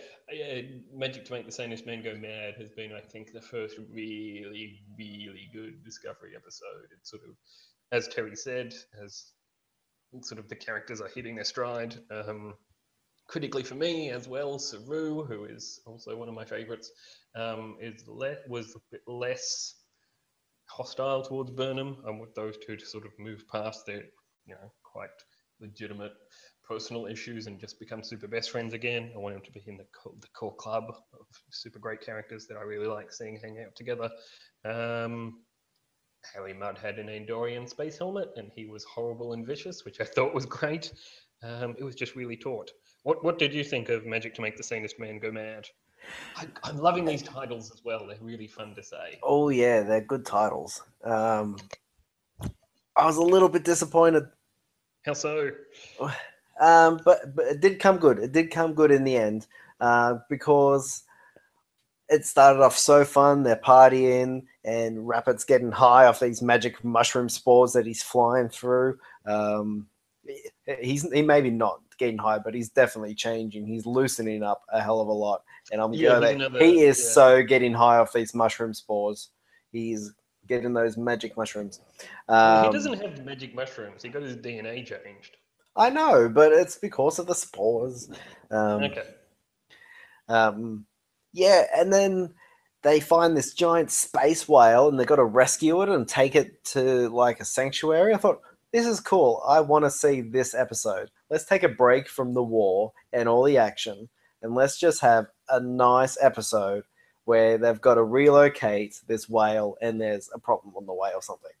Magic 0.93 1.25
to 1.25 1.33
Make 1.33 1.45
the 1.45 1.51
Sanest 1.51 1.85
Man 1.85 2.01
Go 2.01 2.15
Mad 2.15 2.55
has 2.57 2.69
been, 2.69 2.93
I 2.93 3.01
think, 3.01 3.33
the 3.33 3.41
first 3.41 3.77
really, 3.91 4.79
really 4.97 5.49
good 5.53 5.83
Discovery 5.83 6.31
episode. 6.37 6.87
It's 6.97 7.11
sort 7.11 7.23
of, 7.23 7.35
as 7.91 8.07
Terry 8.07 8.35
said, 8.35 8.73
as 9.03 9.33
sort 10.21 10.39
of 10.39 10.47
the 10.47 10.55
characters 10.55 11.01
are 11.01 11.09
hitting 11.09 11.35
their 11.35 11.43
stride. 11.43 11.97
Um, 12.09 12.53
critically 13.27 13.63
for 13.63 13.75
me 13.75 14.09
as 14.09 14.27
well, 14.27 14.57
Saru, 14.57 15.25
who 15.25 15.43
is 15.45 15.81
also 15.85 16.15
one 16.15 16.29
of 16.29 16.33
my 16.33 16.45
favorites, 16.45 16.89
um, 17.35 17.75
is 17.81 18.07
le- 18.07 18.37
was 18.47 18.73
a 18.75 18.79
bit 18.89 19.01
less 19.05 19.75
hostile 20.67 21.23
towards 21.23 21.51
Burnham. 21.51 21.97
I 22.07 22.11
want 22.11 22.33
those 22.35 22.55
two 22.65 22.77
to 22.77 22.85
sort 22.85 23.05
of 23.05 23.11
move 23.19 23.43
past 23.51 23.85
their, 23.85 24.03
you 24.45 24.55
know, 24.55 24.71
quite 24.83 25.09
legitimate 25.59 26.13
personal 26.67 27.05
issues 27.05 27.47
and 27.47 27.59
just 27.59 27.79
become 27.79 28.03
super 28.03 28.27
best 28.27 28.51
friends 28.51 28.73
again. 28.73 29.11
I 29.15 29.17
want 29.19 29.35
him 29.35 29.41
to 29.41 29.51
be 29.51 29.63
in 29.67 29.77
the 29.77 29.85
core, 29.93 30.13
the 30.19 30.27
core 30.29 30.55
club 30.55 30.85
of 30.89 31.25
super 31.51 31.79
great 31.79 32.01
characters 32.01 32.47
that 32.47 32.57
I 32.57 32.61
really 32.61 32.87
like 32.87 33.11
seeing 33.11 33.39
hang 33.41 33.63
out 33.65 33.75
together. 33.75 34.09
Um, 34.63 35.39
Harry 36.33 36.53
Mudd 36.53 36.77
had 36.77 36.97
an 36.97 37.07
Andorian 37.07 37.69
space 37.69 37.97
helmet 37.97 38.29
and 38.35 38.51
he 38.55 38.65
was 38.65 38.83
horrible 38.83 39.33
and 39.33 39.45
vicious, 39.45 39.85
which 39.85 40.01
I 40.01 40.05
thought 40.05 40.33
was 40.33 40.45
great. 40.45 40.91
Um, 41.43 41.75
it 41.77 41.83
was 41.83 41.95
just 41.95 42.15
really 42.15 42.37
taut. 42.37 42.71
What 43.03 43.23
what 43.23 43.37
did 43.37 43.53
you 43.53 43.63
think 43.63 43.89
of 43.89 44.05
Magic 44.05 44.33
to 44.35 44.41
Make 44.41 44.57
the 44.57 44.63
Sanest 44.63 44.99
Man 44.99 45.19
Go 45.19 45.31
Mad? 45.31 45.67
I, 46.35 46.69
am 46.69 46.77
loving 46.77 47.05
these 47.05 47.21
titles 47.21 47.71
as 47.71 47.83
well. 47.83 48.07
They're 48.07 48.17
really 48.21 48.47
fun 48.47 48.73
to 48.75 48.83
say. 48.83 49.19
Oh 49.21 49.49
yeah, 49.49 49.81
they're 49.81 50.01
good 50.01 50.25
titles. 50.25 50.81
Um, 51.03 51.57
I 52.95 53.05
was 53.05 53.17
a 53.17 53.21
little 53.21 53.49
bit 53.49 53.63
disappointed. 53.63 54.25
How 55.05 55.13
so? 55.13 55.51
Um, 56.59 56.99
but 57.03 57.35
but 57.35 57.45
it 57.45 57.61
did 57.61 57.79
come 57.79 57.97
good. 57.97 58.19
It 58.19 58.31
did 58.31 58.51
come 58.51 58.73
good 58.73 58.91
in 58.91 59.03
the 59.03 59.17
end 59.17 59.47
uh, 59.79 60.15
because 60.29 61.03
it 62.09 62.25
started 62.25 62.61
off 62.61 62.77
so 62.77 63.03
fun. 63.03 63.43
They're 63.43 63.55
partying, 63.55 64.43
and 64.63 65.07
Rapid's 65.07 65.43
getting 65.43 65.71
high 65.71 66.05
off 66.05 66.19
these 66.19 66.41
magic 66.41 66.83
mushroom 66.83 67.29
spores 67.29 67.73
that 67.73 67.85
he's 67.85 68.03
flying 68.03 68.49
through. 68.49 68.99
Um, 69.25 69.87
he's 70.81 71.11
he 71.11 71.21
maybe 71.21 71.49
not 71.49 71.81
getting 71.97 72.17
high, 72.17 72.39
but 72.39 72.53
he's 72.53 72.69
definitely 72.69 73.15
changing. 73.15 73.65
He's 73.65 73.85
loosening 73.85 74.43
up 74.43 74.63
a 74.71 74.81
hell 74.81 75.01
of 75.01 75.07
a 75.07 75.13
lot, 75.13 75.43
and 75.71 75.81
I'm 75.81 75.93
yeah, 75.93 76.17
another, 76.17 76.59
he 76.59 76.81
is 76.81 76.99
yeah. 76.99 77.11
so 77.11 77.43
getting 77.43 77.73
high 77.73 77.97
off 77.97 78.13
these 78.13 78.33
mushroom 78.33 78.73
spores. 78.73 79.29
He's 79.71 80.13
getting 80.47 80.73
those 80.73 80.95
magic 80.97 81.35
mushrooms. 81.35 81.81
Um, 82.29 82.65
he 82.65 82.71
doesn't 82.71 83.01
have 83.01 83.25
magic 83.25 83.55
mushrooms. 83.55 84.03
He 84.03 84.09
got 84.09 84.21
his 84.21 84.37
DNA 84.37 84.85
changed. 84.85 85.37
I 85.75 85.89
know, 85.89 86.29
but 86.29 86.51
it's 86.51 86.77
because 86.77 87.19
of 87.19 87.27
the 87.27 87.35
spores. 87.35 88.09
Um, 88.49 88.83
okay. 88.83 89.03
Um, 90.29 90.85
yeah, 91.33 91.65
and 91.75 91.91
then 91.91 92.33
they 92.81 92.99
find 92.99 93.35
this 93.35 93.53
giant 93.53 93.91
space 93.91 94.47
whale 94.47 94.87
and 94.87 94.99
they've 94.99 95.07
got 95.07 95.15
to 95.17 95.25
rescue 95.25 95.81
it 95.81 95.89
and 95.89 96.07
take 96.07 96.35
it 96.35 96.63
to 96.65 97.09
like 97.09 97.39
a 97.39 97.45
sanctuary. 97.45 98.13
I 98.13 98.17
thought, 98.17 98.41
this 98.71 98.85
is 98.85 98.99
cool. 98.99 99.41
I 99.47 99.61
want 99.61 99.85
to 99.85 99.91
see 99.91 100.21
this 100.21 100.53
episode. 100.53 101.09
Let's 101.29 101.45
take 101.45 101.63
a 101.63 101.69
break 101.69 102.07
from 102.07 102.33
the 102.33 102.43
war 102.43 102.93
and 103.11 103.27
all 103.27 103.43
the 103.43 103.57
action 103.57 104.09
and 104.41 104.53
let's 104.53 104.77
just 104.77 105.01
have 105.01 105.27
a 105.49 105.59
nice 105.59 106.17
episode 106.21 106.83
where 107.23 107.57
they've 107.57 107.81
got 107.81 107.95
to 107.95 108.03
relocate 108.03 109.01
this 109.07 109.27
whale 109.27 109.75
and 109.81 109.99
there's 109.99 110.29
a 110.33 110.39
problem 110.39 110.75
on 110.77 110.85
the 110.85 110.93
way 110.93 111.09
or 111.15 111.21
something. 111.21 111.51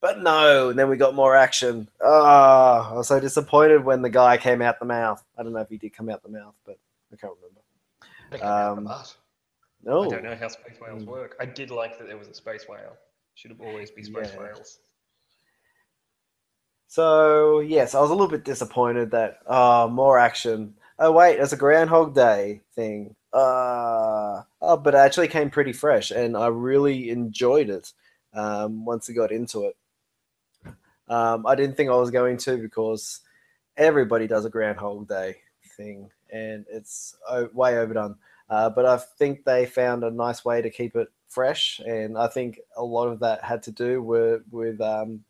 But 0.00 0.22
no, 0.22 0.70
and 0.70 0.78
then 0.78 0.88
we 0.88 0.96
got 0.96 1.14
more 1.14 1.34
action. 1.34 1.88
Ah, 2.02 2.88
oh, 2.90 2.94
I 2.94 2.96
was 2.98 3.08
so 3.08 3.18
disappointed 3.18 3.84
when 3.84 4.00
the 4.00 4.10
guy 4.10 4.36
came 4.36 4.62
out 4.62 4.78
the 4.78 4.84
mouth. 4.84 5.24
I 5.36 5.42
don't 5.42 5.52
know 5.52 5.60
if 5.60 5.68
he 5.68 5.76
did 5.76 5.92
come 5.92 6.08
out 6.08 6.22
the 6.22 6.28
mouth, 6.28 6.54
but 6.64 6.78
I 7.12 7.16
can't 7.16 7.32
remember. 8.30 8.44
Um, 8.44 8.84
no. 9.82 10.04
I 10.04 10.08
don't 10.08 10.24
know 10.24 10.36
how 10.36 10.48
space 10.48 10.76
whales 10.80 11.02
hmm. 11.02 11.10
work. 11.10 11.36
I 11.40 11.46
did 11.46 11.70
like 11.70 11.98
that 11.98 12.06
there 12.06 12.16
was 12.16 12.28
a 12.28 12.34
space 12.34 12.66
whale. 12.68 12.96
Should 13.34 13.50
have 13.50 13.60
always 13.60 13.90
be 13.90 14.02
space 14.02 14.32
yeah. 14.34 14.42
whales. 14.42 14.78
So 16.86 17.60
yes, 17.60 17.94
I 17.94 18.00
was 18.00 18.10
a 18.10 18.14
little 18.14 18.28
bit 18.28 18.44
disappointed 18.44 19.10
that 19.10 19.38
uh 19.46 19.88
more 19.90 20.18
action. 20.18 20.74
Oh 20.98 21.12
wait, 21.12 21.38
it's 21.38 21.52
a 21.52 21.56
Groundhog 21.56 22.14
Day 22.14 22.62
thing. 22.74 23.14
Uh, 23.32 24.42
oh, 24.62 24.76
but 24.76 24.94
it 24.94 24.98
actually 24.98 25.28
came 25.28 25.50
pretty 25.50 25.72
fresh, 25.72 26.10
and 26.10 26.36
I 26.36 26.46
really 26.48 27.10
enjoyed 27.10 27.68
it 27.68 27.92
um, 28.32 28.84
once 28.84 29.10
I 29.10 29.12
got 29.12 29.30
into 29.30 29.66
it. 29.66 29.76
Um, 31.08 31.46
I 31.46 31.54
didn't 31.54 31.76
think 31.76 31.90
I 31.90 31.96
was 31.96 32.10
going 32.10 32.36
to 32.38 32.56
because 32.58 33.20
everybody 33.76 34.26
does 34.26 34.44
a 34.44 34.50
Groundhog 34.50 35.08
Day 35.08 35.36
thing, 35.76 36.10
and 36.30 36.66
it's 36.70 37.16
way 37.52 37.78
overdone. 37.78 38.16
Uh, 38.50 38.70
but 38.70 38.86
I 38.86 38.96
think 38.96 39.44
they 39.44 39.66
found 39.66 40.04
a 40.04 40.10
nice 40.10 40.44
way 40.44 40.62
to 40.62 40.70
keep 40.70 40.96
it 40.96 41.08
fresh, 41.28 41.80
and 41.80 42.16
I 42.16 42.28
think 42.28 42.60
a 42.76 42.84
lot 42.84 43.08
of 43.08 43.20
that 43.20 43.44
had 43.44 43.62
to 43.64 43.72
do 43.72 44.02
with 44.02 44.42
with 44.50 44.80
um, 44.80 45.24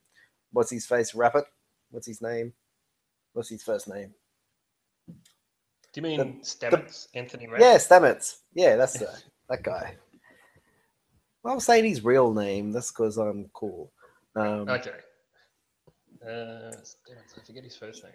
what's 0.53 0.71
his 0.71 0.87
face, 0.87 1.15
Rapid. 1.15 1.45
What's 1.91 2.07
his 2.07 2.23
name? 2.23 2.53
What's 3.33 3.49
his 3.49 3.63
first 3.63 3.89
name? 3.89 4.15
Do 5.07 5.15
you 5.97 6.03
mean 6.03 6.19
the, 6.19 6.45
Stamets? 6.45 7.11
The, 7.11 7.19
Anthony? 7.19 7.49
Yeah, 7.59 7.77
Stamets. 7.77 8.39
Yeah, 8.55 8.77
that's 8.77 8.99
the, 8.99 9.11
that 9.49 9.63
guy. 9.63 9.97
Well, 11.43 11.55
I'm 11.55 11.61
saying 11.61 11.85
his 11.85 12.05
real 12.05 12.33
name. 12.33 12.73
That's 12.73 12.91
because 12.91 13.17
I'm 13.17 13.49
cool. 13.53 13.91
Um, 14.37 14.69
okay. 14.69 14.93
Uh, 16.27 16.73
I 16.73 17.47
forget 17.47 17.65
his 17.65 17.77
first 17.77 18.03
name. 18.05 18.13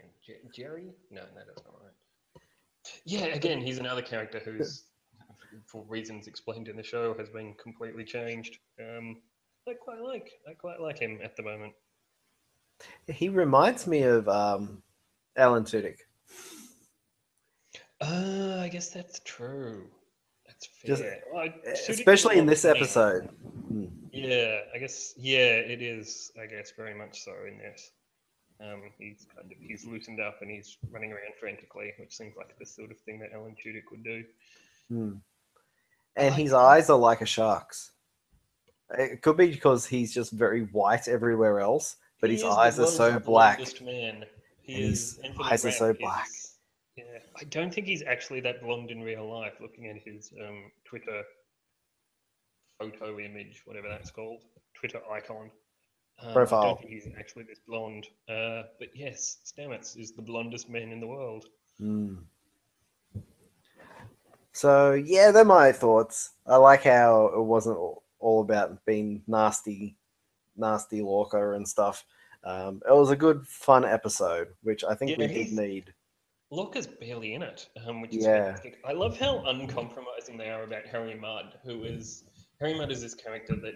Jerry? 0.53 0.91
No, 1.09 1.21
no, 1.21 1.41
that's 1.47 1.63
not 1.63 1.75
right. 1.81 1.93
Yeah, 3.05 3.25
again, 3.25 3.61
he's 3.61 3.77
another 3.77 4.01
character 4.01 4.41
who's, 4.43 4.85
for 5.67 5.83
reasons 5.87 6.27
explained 6.27 6.67
in 6.67 6.75
the 6.75 6.83
show, 6.83 7.15
has 7.17 7.29
been 7.29 7.53
completely 7.61 8.03
changed. 8.03 8.57
Um, 8.79 9.21
I 9.67 9.73
quite 9.73 10.01
like. 10.01 10.31
I 10.49 10.53
quite 10.53 10.81
like 10.81 10.99
him 10.99 11.19
at 11.23 11.37
the 11.37 11.43
moment. 11.43 11.73
He 13.07 13.29
reminds 13.29 13.87
me 13.87 14.01
of 14.01 14.27
um, 14.27 14.83
Alan 15.37 15.63
Tudyk. 15.63 15.97
Uh, 18.01 18.59
I 18.59 18.67
guess 18.67 18.89
that's 18.89 19.21
true. 19.23 19.87
That's 20.45 20.67
fair. 20.67 20.87
Just, 20.87 21.03
well, 21.33 21.47
especially 21.89 22.37
in 22.37 22.45
this 22.45 22.65
episode. 22.65 23.29
Hmm. 23.69 23.85
Yeah, 24.13 24.59
I 24.73 24.77
guess. 24.77 25.13
Yeah, 25.17 25.55
it 25.55 25.81
is. 25.81 26.31
I 26.41 26.45
guess 26.45 26.71
very 26.77 26.93
much 26.93 27.23
so 27.23 27.31
in 27.47 27.57
this. 27.57 27.91
Um, 28.61 28.83
he's 28.99 29.25
kind 29.35 29.51
of 29.51 29.57
he's 29.59 29.85
loosened 29.85 30.21
up 30.21 30.37
and 30.41 30.51
he's 30.51 30.77
running 30.91 31.11
around 31.11 31.33
frantically, 31.39 31.91
which 31.99 32.15
seems 32.15 32.35
like 32.37 32.57
the 32.59 32.65
sort 32.65 32.91
of 32.91 32.99
thing 32.99 33.19
that 33.19 33.33
Alan 33.33 33.55
Tudyk 33.55 33.83
would 33.91 34.03
do. 34.03 34.23
Hmm. 34.89 35.13
And 36.15 36.35
his 36.35 36.53
eyes 36.53 36.91
are 36.91 36.97
like 36.97 37.21
a 37.21 37.25
shark's. 37.25 37.91
It 38.97 39.23
could 39.23 39.37
be 39.37 39.47
because 39.47 39.87
he's 39.87 40.13
just 40.13 40.31
very 40.31 40.65
white 40.65 41.07
everywhere 41.07 41.59
else, 41.59 41.95
but 42.21 42.29
he 42.29 42.35
his 42.35 42.45
eyes 42.45 42.79
are 42.79 42.85
so 42.85 43.17
black. 43.17 43.59
Man. 43.81 44.25
He 44.61 44.73
his 44.73 45.19
eyes 45.43 45.65
are 45.65 45.71
so 45.71 45.93
black. 45.93 46.27
Yeah, 46.95 47.03
I 47.35 47.45
don't 47.45 47.73
think 47.73 47.87
he's 47.87 48.03
actually 48.03 48.41
that 48.41 48.61
blonde 48.61 48.91
in 48.91 49.01
real 49.01 49.27
life. 49.27 49.53
Looking 49.59 49.87
at 49.87 49.97
his 50.05 50.31
um, 50.39 50.71
Twitter 50.85 51.23
photo 52.91 53.19
image, 53.19 53.61
whatever 53.65 53.87
that's 53.89 54.11
called, 54.11 54.41
Twitter 54.73 54.99
icon. 55.11 55.49
Um, 56.21 56.33
Profile. 56.33 56.61
I 56.61 56.65
don't 56.65 56.79
think 56.79 56.91
he's 56.91 57.07
actually 57.17 57.43
this 57.43 57.59
blonde. 57.67 58.07
Uh, 58.29 58.63
but 58.79 58.89
yes, 58.95 59.37
Stamets 59.45 59.97
is 59.97 60.11
the 60.11 60.21
blondest 60.21 60.69
man 60.69 60.91
in 60.91 60.99
the 60.99 61.07
world. 61.07 61.45
Mm. 61.81 62.19
So 64.51 64.93
yeah, 64.93 65.31
they're 65.31 65.45
my 65.45 65.71
thoughts. 65.71 66.31
I 66.45 66.57
like 66.57 66.83
how 66.83 67.31
it 67.35 67.41
wasn't 67.41 67.77
all 68.19 68.41
about 68.41 68.85
being 68.85 69.23
nasty, 69.27 69.97
nasty 70.55 71.01
Lorca 71.01 71.53
and 71.53 71.67
stuff. 71.67 72.05
Um, 72.43 72.81
it 72.87 72.93
was 72.93 73.09
a 73.09 73.15
good, 73.15 73.47
fun 73.47 73.85
episode, 73.85 74.49
which 74.61 74.83
I 74.83 74.95
think 74.95 75.11
yeah, 75.11 75.17
we 75.17 75.27
did 75.27 75.53
need. 75.53 75.93
Lorca's 76.51 76.85
barely 76.85 77.33
in 77.33 77.41
it, 77.41 77.67
um, 77.87 78.01
which 78.01 78.15
is 78.15 78.25
yeah. 78.25 78.45
fantastic. 78.45 78.79
I 78.85 78.91
love 78.91 79.17
how 79.17 79.43
uncompromising 79.47 80.37
they 80.37 80.49
are 80.49 80.63
about 80.63 80.85
Harry 80.85 81.15
Mudd, 81.15 81.55
who 81.63 81.83
is 81.83 82.25
Mudd 82.71 82.91
is 82.91 83.01
this 83.01 83.13
character 83.13 83.55
that 83.57 83.73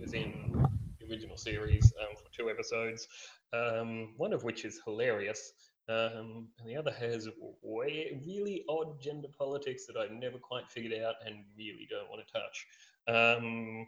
was 0.00 0.14
in 0.14 0.66
the 0.98 1.06
original 1.10 1.36
series 1.36 1.92
um, 2.00 2.16
for 2.16 2.32
two 2.34 2.48
episodes, 2.48 3.06
um, 3.52 4.14
one 4.16 4.32
of 4.32 4.44
which 4.44 4.64
is 4.64 4.80
hilarious. 4.84 5.52
Um, 5.90 6.48
and 6.58 6.68
the 6.68 6.76
other 6.76 6.92
has 6.92 7.28
way, 7.62 8.18
really 8.26 8.64
odd 8.68 9.00
gender 9.00 9.28
politics 9.36 9.86
that 9.86 9.96
I've 9.96 10.12
never 10.12 10.38
quite 10.38 10.68
figured 10.68 11.02
out 11.02 11.16
and 11.26 11.44
really 11.56 11.86
don't 11.90 12.08
want 12.08 12.22
to 12.26 12.32
touch. 12.32 12.66
Um, 13.08 13.86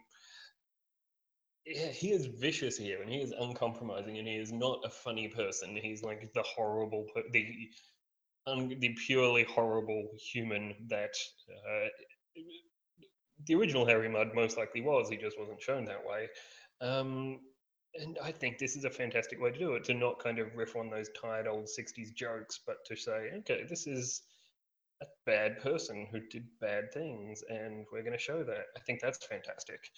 he 1.65 2.11
is 2.11 2.25
vicious 2.25 2.77
here, 2.77 3.01
and 3.01 3.09
he 3.11 3.21
is 3.21 3.33
uncompromising, 3.39 4.17
and 4.17 4.27
he 4.27 4.35
is 4.35 4.51
not 4.51 4.81
a 4.83 4.89
funny 4.89 5.27
person. 5.27 5.75
He's 5.75 6.03
like 6.03 6.31
the 6.33 6.43
horrible, 6.43 7.05
the 7.31 7.45
the 8.45 8.95
purely 9.05 9.43
horrible 9.43 10.09
human 10.17 10.73
that 10.89 11.13
uh, 11.49 11.87
the 13.45 13.55
original 13.55 13.85
Harry 13.85 14.09
Mudd 14.09 14.33
most 14.33 14.57
likely 14.57 14.81
was. 14.81 15.09
He 15.09 15.17
just 15.17 15.39
wasn't 15.39 15.61
shown 15.61 15.85
that 15.85 16.05
way. 16.05 16.27
Um, 16.81 17.39
and 17.95 18.17
I 18.23 18.31
think 18.31 18.57
this 18.57 18.75
is 18.75 18.85
a 18.85 18.89
fantastic 18.89 19.41
way 19.41 19.51
to 19.51 19.59
do 19.59 19.73
it 19.73 19.83
to 19.85 19.93
not 19.93 20.19
kind 20.19 20.39
of 20.39 20.55
riff 20.55 20.75
on 20.75 20.89
those 20.89 21.09
tired 21.19 21.47
old 21.47 21.65
60s 21.65 22.13
jokes, 22.13 22.59
but 22.65 22.77
to 22.85 22.95
say, 22.95 23.31
okay, 23.39 23.65
this 23.67 23.85
is 23.87 24.21
a 25.01 25.05
bad 25.25 25.59
person 25.61 26.07
who 26.11 26.19
did 26.19 26.45
bad 26.59 26.93
things, 26.93 27.43
and 27.49 27.85
we're 27.91 28.01
going 28.01 28.13
to 28.13 28.19
show 28.19 28.43
that. 28.43 28.65
I 28.77 28.79
think 28.81 29.01
that's 29.01 29.25
fantastic. 29.25 29.89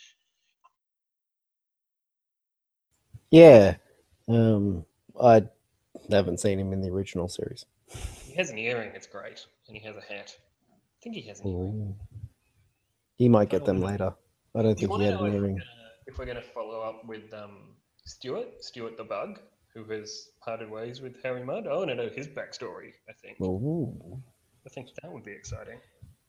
Yeah. 3.30 3.76
Um, 4.28 4.86
I 5.22 5.44
haven't 6.10 6.40
seen 6.40 6.60
him 6.60 6.74
in 6.74 6.82
the 6.82 6.90
original 6.90 7.28
series. 7.28 7.66
He 8.26 8.34
has 8.36 8.50
an 8.50 8.58
earring, 8.58 8.92
it's 8.96 9.08
great. 9.08 9.46
And 9.68 9.78
he 9.78 9.84
has 9.86 9.96
a 9.96 10.02
hat. 10.02 10.36
I 10.72 11.04
think 11.04 11.16
he 11.16 11.22
has 11.24 11.42
an 11.42 11.48
earring. 11.48 11.96
He 13.18 13.30
might 13.30 13.50
get 13.50 13.66
them 13.66 13.82
later. 13.82 14.14
I 14.56 14.62
don't 14.62 14.78
think 14.78 14.92
he 14.94 15.04
had 15.04 15.20
an 15.20 15.34
earring 15.34 15.62
if 16.08 16.18
we're 16.18 16.26
going 16.26 16.38
to 16.38 16.44
follow 16.44 16.82
up 16.82 17.06
with 17.06 17.34
um, 17.34 17.76
Stuart, 18.06 18.64
Stuart 18.64 18.98
the 18.98 19.04
Bug, 19.04 19.40
who 19.74 19.84
has 19.86 20.30
parted 20.44 20.70
ways 20.70 21.02
with 21.02 21.16
Harry 21.24 21.44
Mudd. 21.44 21.68
I 21.68 21.76
want 21.76 21.90
to 21.90 21.96
know 21.96 22.10
his 22.14 22.28
backstory. 22.28 22.92
I 23.10 23.14
think. 23.22 23.40
Ooh. 23.42 24.22
I 24.66 24.70
think 24.70 24.90
that 25.02 25.12
would 25.12 25.24
be 25.24 25.32
exciting. 25.32 25.80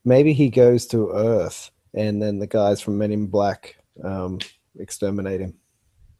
Maybe 0.03 0.33
he 0.33 0.49
goes 0.49 0.87
to 0.87 1.11
Earth, 1.11 1.71
and 1.93 2.21
then 2.21 2.39
the 2.39 2.47
guys 2.47 2.81
from 2.81 2.97
Men 2.97 3.11
in 3.11 3.27
Black 3.27 3.77
um, 4.03 4.39
exterminate 4.79 5.41
him. 5.41 5.53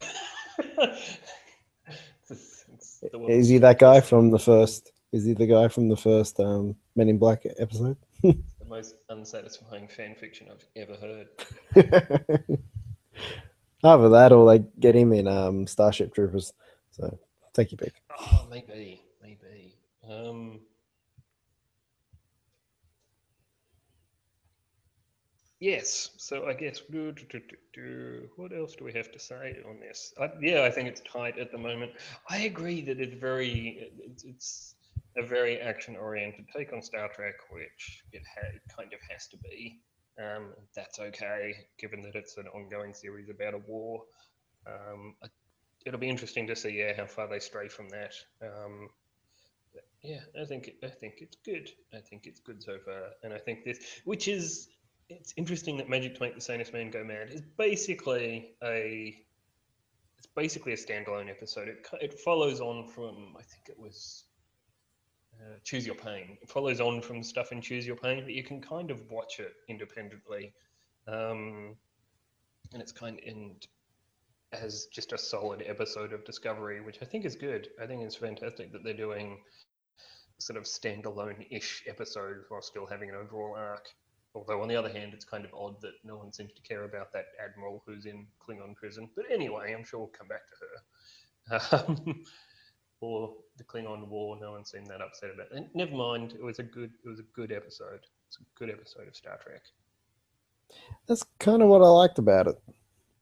it's, 0.78 2.64
it's 2.72 3.00
is 3.28 3.48
he 3.48 3.58
that 3.58 3.78
guy 3.78 4.00
from 4.00 4.30
the 4.30 4.38
first? 4.38 4.92
Is 5.12 5.24
he 5.24 5.34
the 5.34 5.46
guy 5.46 5.68
from 5.68 5.88
the 5.88 5.96
first 5.96 6.38
um, 6.40 6.76
Men 6.94 7.08
in 7.08 7.18
Black 7.18 7.42
episode? 7.58 7.96
the 8.66 8.74
most 8.74 8.96
unsatisfying 9.08 9.88
fan 9.88 10.14
fiction 10.14 10.48
I've 10.50 10.66
ever 10.76 10.94
heard. 10.94 11.28
Either 13.84 14.08
that 14.08 14.32
or 14.32 14.50
they 14.50 14.64
get 14.80 14.94
him 14.94 15.12
in 15.12 15.28
um, 15.28 15.66
Starship 15.66 16.14
Troopers. 16.14 16.52
So 16.90 17.18
take 17.52 17.72
your 17.72 17.78
pick. 17.78 17.94
Oh, 18.18 18.46
maybe, 18.50 19.02
maybe. 19.22 19.76
Um, 20.08 20.60
yes. 25.60 26.10
So 26.16 26.46
I 26.46 26.54
guess 26.54 26.80
do, 26.90 27.12
do, 27.12 27.40
do, 27.74 28.28
what 28.36 28.52
else 28.52 28.74
do 28.74 28.84
we 28.84 28.92
have 28.94 29.12
to 29.12 29.18
say 29.18 29.58
on 29.68 29.78
this? 29.80 30.12
I, 30.20 30.30
yeah, 30.40 30.62
I 30.62 30.70
think 30.70 30.88
it's 30.88 31.02
tight 31.02 31.38
at 31.38 31.52
the 31.52 31.58
moment. 31.58 31.92
I 32.28 32.38
agree 32.38 32.80
that 32.82 32.98
it's 33.00 33.14
very 33.14 33.90
it's, 34.00 34.24
it's 34.24 34.75
a 35.16 35.26
very 35.26 35.60
action-oriented 35.60 36.46
take 36.54 36.72
on 36.72 36.82
Star 36.82 37.08
Trek, 37.08 37.34
which 37.50 38.02
it, 38.12 38.22
ha- 38.34 38.58
kind 38.76 38.92
of 38.92 39.00
has 39.10 39.26
to 39.28 39.36
be. 39.38 39.80
Um, 40.18 40.52
that's 40.74 40.98
okay, 40.98 41.54
given 41.78 42.02
that 42.02 42.14
it's 42.14 42.36
an 42.38 42.46
ongoing 42.48 42.94
series 42.94 43.28
about 43.28 43.54
a 43.54 43.58
war. 43.58 44.02
Um, 44.66 45.14
it'll 45.84 46.00
be 46.00 46.08
interesting 46.08 46.46
to 46.48 46.56
see 46.56 46.70
yeah 46.70 46.92
how 46.96 47.06
far 47.06 47.28
they 47.28 47.38
stray 47.38 47.68
from 47.68 47.88
that. 47.90 48.12
Um, 48.42 48.88
yeah, 50.02 50.20
I 50.40 50.44
think 50.44 50.70
I 50.82 50.88
think 50.88 51.14
it's 51.18 51.36
good. 51.44 51.70
I 51.94 52.00
think 52.00 52.26
it's 52.26 52.40
good 52.40 52.62
so 52.62 52.78
far, 52.84 53.10
and 53.22 53.32
I 53.32 53.38
think 53.38 53.64
this, 53.64 53.78
which 54.04 54.28
is, 54.28 54.68
it's 55.08 55.34
interesting 55.36 55.76
that 55.78 55.88
Magic 55.88 56.14
to 56.16 56.22
Make 56.22 56.34
the 56.34 56.40
Sanest 56.40 56.72
Man 56.72 56.90
Go 56.90 57.04
Mad 57.04 57.30
is 57.30 57.42
basically 57.56 58.54
a, 58.62 59.16
it's 60.18 60.28
basically 60.34 60.72
a 60.72 60.76
standalone 60.76 61.28
episode. 61.28 61.68
It 61.68 61.86
it 62.00 62.20
follows 62.20 62.60
on 62.60 62.86
from 62.88 63.34
I 63.38 63.42
think 63.42 63.68
it 63.68 63.78
was 63.78 64.24
uh, 65.40 65.58
Choose 65.64 65.86
Your 65.86 65.94
Pain. 65.94 66.38
It 66.42 66.48
follows 66.48 66.80
on 66.80 67.00
from 67.00 67.22
stuff 67.22 67.52
in 67.52 67.60
Choose 67.60 67.86
Your 67.86 67.96
Pain, 67.96 68.24
but 68.24 68.34
you 68.34 68.42
can 68.42 68.60
kind 68.60 68.90
of 68.90 69.10
watch 69.10 69.40
it 69.40 69.54
independently. 69.68 70.52
Um, 71.06 71.76
and 72.72 72.82
it's 72.82 72.92
kind 72.92 73.18
of, 73.18 73.24
and 73.26 73.66
as 74.52 74.86
just 74.86 75.12
a 75.12 75.18
solid 75.18 75.62
episode 75.66 76.12
of 76.12 76.24
Discovery, 76.24 76.80
which 76.80 76.98
I 77.02 77.04
think 77.04 77.24
is 77.24 77.36
good. 77.36 77.68
I 77.80 77.86
think 77.86 78.02
it's 78.02 78.16
fantastic 78.16 78.72
that 78.72 78.84
they're 78.84 78.94
doing 78.94 79.38
sort 80.38 80.56
of 80.56 80.64
standalone-ish 80.64 81.84
episodes 81.86 82.44
while 82.48 82.62
still 82.62 82.86
having 82.86 83.08
an 83.08 83.16
overall 83.16 83.54
arc. 83.56 83.88
Although 84.34 84.60
on 84.60 84.68
the 84.68 84.76
other 84.76 84.90
hand, 84.90 85.14
it's 85.14 85.24
kind 85.24 85.44
of 85.44 85.54
odd 85.54 85.80
that 85.80 85.94
no 86.04 86.16
one 86.16 86.32
seems 86.32 86.52
to 86.52 86.62
care 86.62 86.84
about 86.84 87.12
that 87.12 87.26
admiral 87.42 87.82
who's 87.86 88.04
in 88.04 88.26
Klingon 88.38 88.76
prison. 88.76 89.08
But 89.16 89.24
anyway, 89.30 89.74
I'm 89.74 89.84
sure 89.84 90.00
we'll 90.00 90.08
come 90.08 90.28
back 90.28 90.42
to 90.48 90.56
her. 90.66 90.82
Um, 91.72 92.24
or 93.06 93.34
the 93.56 93.64
Klingon 93.64 94.08
War. 94.08 94.36
No 94.40 94.52
one 94.52 94.64
seemed 94.64 94.86
that 94.88 95.00
upset 95.00 95.30
about 95.32 95.52
it. 95.52 95.68
Never 95.74 95.94
mind. 95.94 96.32
It 96.32 96.42
was 96.42 96.58
a 96.58 96.62
good. 96.62 96.90
It 97.04 97.08
was 97.08 97.20
a 97.20 97.24
good 97.34 97.52
episode. 97.52 98.00
It's 98.28 98.38
a 98.38 98.58
good 98.58 98.70
episode 98.70 99.08
of 99.08 99.16
Star 99.16 99.38
Trek. 99.42 99.62
That's 101.06 101.24
kind 101.38 101.62
of 101.62 101.68
what 101.68 101.82
I 101.82 101.88
liked 101.88 102.18
about 102.18 102.48
it. 102.48 102.58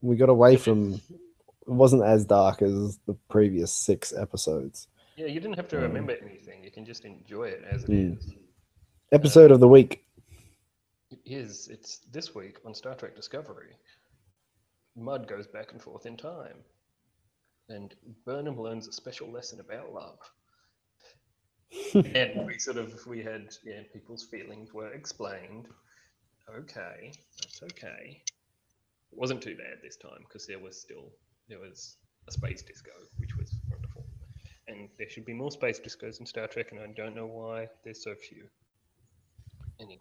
We 0.00 0.16
got 0.16 0.28
away 0.28 0.56
from. 0.56 0.94
It 0.94 1.70
wasn't 1.70 2.04
as 2.04 2.24
dark 2.24 2.62
as 2.62 2.98
the 3.06 3.14
previous 3.30 3.72
six 3.72 4.12
episodes. 4.12 4.88
Yeah, 5.16 5.26
you 5.26 5.40
didn't 5.40 5.56
have 5.56 5.68
to 5.68 5.78
remember 5.78 6.12
um, 6.12 6.18
anything. 6.28 6.62
You 6.62 6.70
can 6.70 6.84
just 6.84 7.04
enjoy 7.04 7.44
it 7.44 7.64
as 7.70 7.84
it 7.84 7.90
mm. 7.90 8.18
is. 8.18 8.34
Episode 9.12 9.50
um, 9.50 9.54
of 9.54 9.60
the 9.60 9.68
week. 9.68 10.04
It 11.10 11.20
is. 11.24 11.68
It's 11.68 12.00
this 12.10 12.34
week 12.34 12.58
on 12.66 12.74
Star 12.74 12.94
Trek 12.94 13.14
Discovery. 13.14 13.76
Mudd 14.96 15.26
goes 15.26 15.46
back 15.46 15.72
and 15.72 15.80
forth 15.80 16.06
in 16.06 16.16
time 16.16 16.56
and 17.68 17.94
Burnham 18.24 18.60
learns 18.60 18.88
a 18.88 18.92
special 18.92 19.30
lesson 19.30 19.60
about 19.60 19.92
love. 19.92 20.18
and 21.94 22.46
we 22.46 22.58
sort 22.58 22.76
of 22.76 22.94
we 23.06 23.22
had 23.22 23.48
yeah 23.64 23.80
people's 23.92 24.24
feelings 24.24 24.72
were 24.72 24.92
explained. 24.92 25.66
Okay, 26.56 27.12
that's 27.40 27.62
okay. 27.62 28.22
It 29.12 29.18
wasn't 29.18 29.42
too 29.42 29.56
bad 29.56 29.78
this 29.82 29.96
time 29.96 30.24
because 30.28 30.46
there 30.46 30.58
was 30.58 30.80
still 30.80 31.10
there 31.48 31.58
was 31.58 31.96
a 32.28 32.32
space 32.32 32.62
disco, 32.62 32.90
which 33.18 33.36
was 33.36 33.54
wonderful. 33.70 34.06
And 34.68 34.88
there 34.98 35.08
should 35.08 35.24
be 35.24 35.34
more 35.34 35.50
space 35.50 35.80
discos 35.80 36.20
in 36.20 36.26
Star 36.26 36.46
Trek, 36.46 36.72
and 36.72 36.80
I 36.80 36.86
don't 36.96 37.14
know 37.14 37.26
why 37.26 37.68
there's 37.84 38.02
so 38.02 38.14
few. 38.14 38.44
Anyway. 39.80 39.98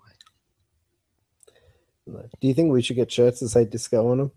Do 2.05 2.47
you 2.47 2.53
think 2.53 2.71
we 2.71 2.81
should 2.81 2.97
get 2.97 3.11
shirts 3.11 3.39
that 3.39 3.49
say 3.49 3.65
disco 3.65 4.09
on 4.09 4.17
them? 4.17 4.31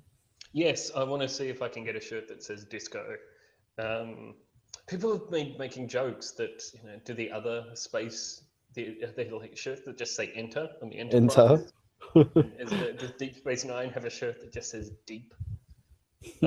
Yes, 0.56 0.90
I 0.96 1.04
want 1.04 1.20
to 1.20 1.28
see 1.28 1.48
if 1.48 1.60
I 1.60 1.68
can 1.68 1.84
get 1.84 1.96
a 1.96 2.00
shirt 2.00 2.28
that 2.28 2.42
says 2.42 2.64
disco. 2.64 3.04
Um, 3.76 4.36
people 4.86 5.12
have 5.12 5.30
been 5.30 5.54
making 5.58 5.86
jokes 5.86 6.30
that 6.30 6.62
you 6.72 6.88
know, 6.88 6.98
do 7.04 7.12
the 7.12 7.30
other 7.30 7.66
space, 7.74 8.40
the, 8.72 8.96
they 9.14 9.28
like 9.28 9.54
shirts 9.54 9.82
that 9.84 9.98
just 9.98 10.16
say 10.16 10.32
enter 10.34 10.66
on 10.82 10.88
the 10.88 10.98
Enterprise? 10.98 11.70
Enter. 12.14 12.30
Is 12.58 12.70
the, 12.70 12.96
does 12.98 13.10
Deep 13.18 13.36
Space 13.36 13.66
Nine 13.66 13.90
have 13.90 14.06
a 14.06 14.10
shirt 14.10 14.40
that 14.40 14.50
just 14.50 14.70
says 14.70 14.92
deep? 15.04 15.34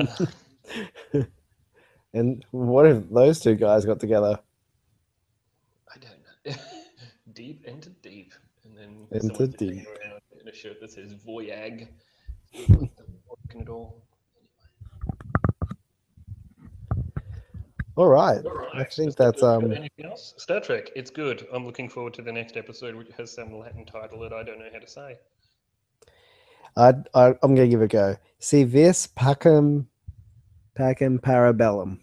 and 2.12 2.44
what 2.50 2.86
if 2.86 3.08
those 3.10 3.38
two 3.38 3.54
guys 3.54 3.84
got 3.84 4.00
together? 4.00 4.40
I 5.88 5.98
don't 6.00 6.18
know. 6.56 6.62
deep 7.32 7.64
into 7.64 7.90
deep, 7.90 8.34
and 8.64 8.76
then 8.76 9.06
into 9.12 9.46
deep 9.46 9.86
in 10.40 10.48
a 10.48 10.52
shirt 10.52 10.80
that 10.80 10.90
says 10.90 11.14
Voyag 11.14 11.86
working 13.50 13.62
at 13.62 13.68
all. 13.68 14.02
All 17.96 18.08
right. 18.08 18.44
All 18.44 18.52
right. 18.52 18.76
I 18.76 18.84
think 18.84 19.16
that's 19.16 19.42
um. 19.42 19.72
Anything 19.72 20.06
else? 20.06 20.34
Star 20.38 20.60
Trek. 20.60 20.90
It's 20.94 21.10
good. 21.10 21.46
I'm 21.52 21.66
looking 21.66 21.88
forward 21.88 22.14
to 22.14 22.22
the 22.22 22.32
next 22.32 22.56
episode, 22.56 22.94
which 22.94 23.08
has 23.18 23.32
some 23.32 23.58
Latin 23.58 23.84
title 23.84 24.20
that 24.20 24.32
I 24.32 24.42
don't 24.42 24.58
know 24.58 24.68
how 24.72 24.78
to 24.78 24.88
say. 24.88 25.18
I, 26.76 26.94
I 27.14 27.34
I'm 27.42 27.54
gonna 27.54 27.68
give 27.68 27.82
it 27.82 27.86
a 27.86 27.88
go. 27.88 28.16
See 28.38 28.64
this 28.64 29.06
pacem 29.08 29.86
pacem 30.78 31.18
parabellum. 31.18 31.98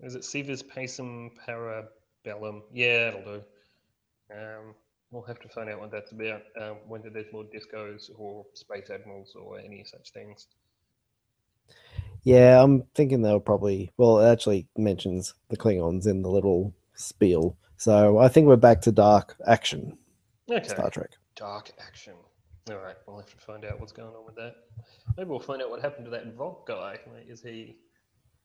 Is 0.00 0.14
it 0.14 0.24
Si 0.24 0.42
vis 0.42 0.62
pacem 0.62 1.30
parabellum? 1.46 2.62
Yeah, 2.72 3.08
it'll 3.08 3.22
do. 3.22 3.42
Um, 4.32 4.74
We'll 5.12 5.22
have 5.24 5.40
to 5.40 5.48
find 5.48 5.68
out 5.68 5.78
what 5.78 5.92
that's 5.92 6.10
about. 6.12 6.40
Um, 6.60 6.76
whether 6.88 7.10
there's 7.10 7.32
more 7.32 7.44
discos 7.44 8.10
or 8.16 8.46
space 8.54 8.88
admirals 8.90 9.36
or 9.38 9.58
any 9.58 9.84
such 9.84 10.10
things. 10.10 10.48
Yeah, 12.22 12.62
I'm 12.62 12.84
thinking 12.94 13.20
they'll 13.20 13.38
probably. 13.38 13.92
Well, 13.98 14.20
it 14.20 14.32
actually 14.32 14.68
mentions 14.76 15.34
the 15.50 15.56
Klingons 15.56 16.06
in 16.06 16.22
the 16.22 16.30
little 16.30 16.72
spiel, 16.94 17.56
so 17.76 18.18
I 18.18 18.28
think 18.28 18.46
we're 18.46 18.56
back 18.56 18.80
to 18.82 18.92
dark 18.92 19.36
action. 19.46 19.98
Okay. 20.50 20.66
Star 20.66 20.88
Trek. 20.90 21.10
Dark 21.36 21.72
action. 21.78 22.14
All 22.70 22.78
right, 22.78 22.94
we'll 23.06 23.18
have 23.18 23.30
to 23.30 23.36
find 23.36 23.64
out 23.64 23.80
what's 23.80 23.92
going 23.92 24.14
on 24.14 24.24
with 24.24 24.36
that. 24.36 24.54
Maybe 25.16 25.28
we'll 25.28 25.40
find 25.40 25.60
out 25.60 25.68
what 25.68 25.82
happened 25.82 26.04
to 26.04 26.10
that 26.12 26.36
Voq 26.36 26.64
guy. 26.66 26.98
Is 27.28 27.42
he? 27.42 27.76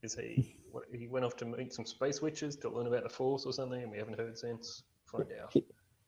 Is 0.03 0.15
he? 0.15 0.57
What, 0.71 0.85
he 0.91 1.07
went 1.07 1.23
off 1.23 1.37
to 1.37 1.45
meet 1.45 1.71
some 1.73 1.85
space 1.85 2.21
witches 2.21 2.55
to 2.57 2.69
learn 2.69 2.87
about 2.87 3.03
the 3.03 3.09
Force 3.09 3.45
or 3.45 3.53
something, 3.53 3.81
and 3.81 3.91
we 3.91 3.97
haven't 3.97 4.17
heard 4.17 4.37
since. 4.37 4.83
Find 5.05 5.27
out. 5.41 5.53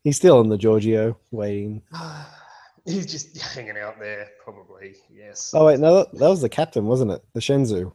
He's 0.03 0.15
still 0.15 0.41
in 0.41 0.49
the 0.49 0.57
Georgiou 0.57 1.15
waiting. 1.31 1.81
He's 2.85 3.05
just 3.05 3.39
hanging 3.41 3.77
out 3.77 3.99
there, 3.99 4.29
probably. 4.43 4.95
Yes. 5.12 5.53
Oh 5.53 5.65
wait, 5.65 5.79
no, 5.79 5.97
that, 5.97 6.13
that 6.13 6.29
was 6.29 6.41
the 6.41 6.49
captain, 6.49 6.85
wasn't 6.85 7.12
it? 7.12 7.23
The 7.33 7.39
Shenzhou. 7.39 7.91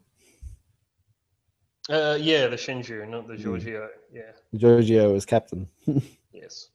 Uh, 1.88 2.17
yeah, 2.21 2.47
the 2.47 2.57
Shenzhou, 2.57 3.09
not 3.09 3.27
the 3.27 3.35
hmm. 3.35 3.43
Georgiou. 3.43 3.81
Mm. 3.81 3.88
Yeah. 4.12 4.33
The 4.53 4.59
Georgiou 4.59 5.12
was 5.12 5.27
captain. 5.27 5.69
yes. 6.33 6.69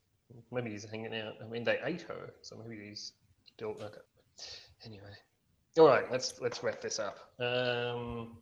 Maybe 0.51 0.71
he's 0.71 0.85
hanging 0.85 1.15
out. 1.15 1.35
I 1.43 1.47
mean, 1.47 1.63
they 1.63 1.79
ate 1.83 2.01
her, 2.03 2.33
so 2.41 2.57
maybe 2.61 2.87
he's 2.87 3.13
still 3.45 3.71
okay. 3.81 4.01
Anyway, 4.85 5.13
all 5.77 5.87
right. 5.87 6.11
Let's 6.11 6.39
let's 6.41 6.63
wrap 6.63 6.81
this 6.81 6.99
up. 6.99 7.19
Um, 7.39 8.37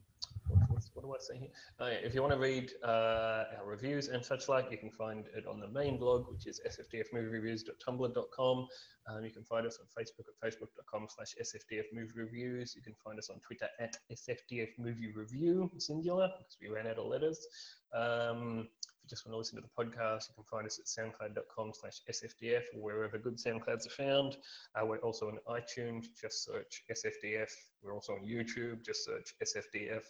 what 0.94 1.04
do 1.04 1.14
I 1.14 1.18
say 1.20 1.38
here? 1.40 1.50
Oh, 1.80 1.88
if 1.88 2.14
you 2.14 2.22
want 2.22 2.34
to 2.34 2.40
read 2.40 2.72
uh, 2.84 3.46
our 3.60 3.66
reviews 3.66 4.08
and 4.08 4.24
such 4.24 4.48
like, 4.50 4.72
you 4.72 4.78
can 4.78 4.90
find 4.90 5.26
it 5.36 5.46
on 5.46 5.60
the 5.60 5.68
main 5.68 5.98
blog, 5.98 6.32
which 6.32 6.48
is 6.48 6.62
sfdfmoviereviews.tumblr.com. 6.68 8.68
Um, 9.08 9.24
you 9.24 9.32
can 9.32 9.44
find 9.44 9.66
us 9.66 9.80
on 9.80 9.88
Facebook 9.88 10.26
at 10.28 10.36
facebook.com 10.44 11.08
slash 11.16 11.36
sfdfmoviereviews. 11.42 12.76
You 12.76 12.82
can 12.82 12.94
find 13.04 13.20
us 13.20 13.30
on 13.30 13.40
Twitter 13.40 13.70
at 13.80 13.98
sfdfmoviereview, 14.12 15.82
singular, 15.82 16.30
because 16.38 16.58
we 16.62 16.70
ran 16.70 16.88
out 16.88 16.98
of 16.98 17.06
letters. 17.06 17.48
Um, 17.94 18.68
if 18.84 19.04
you 19.04 19.10
just 19.10 19.26
want 19.26 19.34
to 19.34 19.38
listen 19.38 19.56
to 19.56 19.62
the 19.62 19.84
podcast, 19.84 20.30
you 20.30 20.36
can 20.36 20.44
find 20.44 20.66
us 20.66 20.80
at 20.80 20.88
soundcloud.com 20.88 21.72
slash 21.74 22.02
sfdf 22.12 22.64
or 22.76 22.82
wherever 22.82 23.18
good 23.18 23.38
SoundClouds 23.38 23.88
are 23.88 23.92
found. 23.92 24.38
Uh, 24.76 24.86
we're 24.86 24.98
also 24.98 25.28
on 25.28 25.40
iTunes, 25.48 26.08
just 26.20 26.44
search 26.44 26.84
sfdf. 26.92 27.50
We're 27.82 27.94
also 27.94 28.14
on 28.14 28.26
YouTube, 28.26 28.86
just 28.86 29.06
search 29.06 29.36
sfdf. 29.42 30.04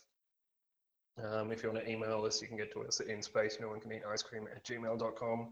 Um, 1.24 1.52
if 1.52 1.64
you 1.64 1.72
want 1.72 1.84
to 1.84 1.92
email 1.92 2.24
us, 2.26 2.42
you 2.42 2.48
can 2.48 2.58
get 2.58 2.72
to 2.74 2.84
us 2.84 3.00
at 3.00 3.08
inspace, 3.08 3.60
no 3.60 3.70
one 3.70 3.80
can 3.80 3.92
eat 3.92 4.04
ice 4.12 4.22
cream 4.22 4.48
at 4.56 4.64
gmail.com. 4.64 5.50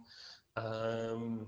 Um, 0.58 1.48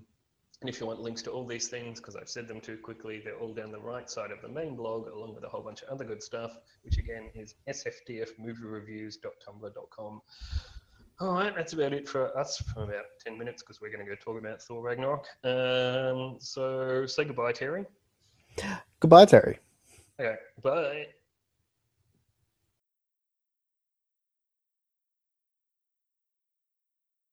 and 0.61 0.69
if 0.69 0.79
you 0.79 0.87
want 0.87 1.01
links 1.01 1.21
to 1.23 1.31
all 1.31 1.45
these 1.45 1.67
things, 1.67 1.99
because 1.99 2.15
I've 2.15 2.29
said 2.29 2.47
them 2.47 2.59
too 2.59 2.77
quickly, 2.77 3.21
they're 3.23 3.37
all 3.37 3.53
down 3.53 3.71
the 3.71 3.79
right 3.79 4.09
side 4.09 4.31
of 4.31 4.41
the 4.41 4.49
main 4.49 4.75
blog, 4.75 5.07
along 5.07 5.35
with 5.35 5.43
a 5.43 5.49
whole 5.49 5.61
bunch 5.61 5.83
of 5.83 5.89
other 5.89 6.03
good 6.03 6.23
stuff, 6.23 6.57
which 6.81 6.97
again 6.97 7.29
is 7.35 7.53
sfdfmoviereviews.tumblr.com. 7.69 10.21
All 11.19 11.33
right, 11.33 11.55
that's 11.55 11.73
about 11.73 11.93
it 11.93 12.07
for 12.07 12.37
us 12.37 12.57
for 12.57 12.83
about 12.83 13.05
10 13.23 13.37
minutes 13.37 13.61
because 13.61 13.81
we're 13.81 13.91
going 13.91 14.05
to 14.05 14.09
go 14.09 14.15
talk 14.15 14.39
about 14.39 14.61
Thor 14.61 14.83
Ragnarok. 14.83 15.27
Um, 15.43 16.37
so 16.39 17.05
say 17.05 17.25
goodbye, 17.25 17.51
Terry. 17.51 17.85
Goodbye, 18.99 19.25
Terry. 19.25 19.59
Okay, 20.19 20.37
bye. 20.63 21.05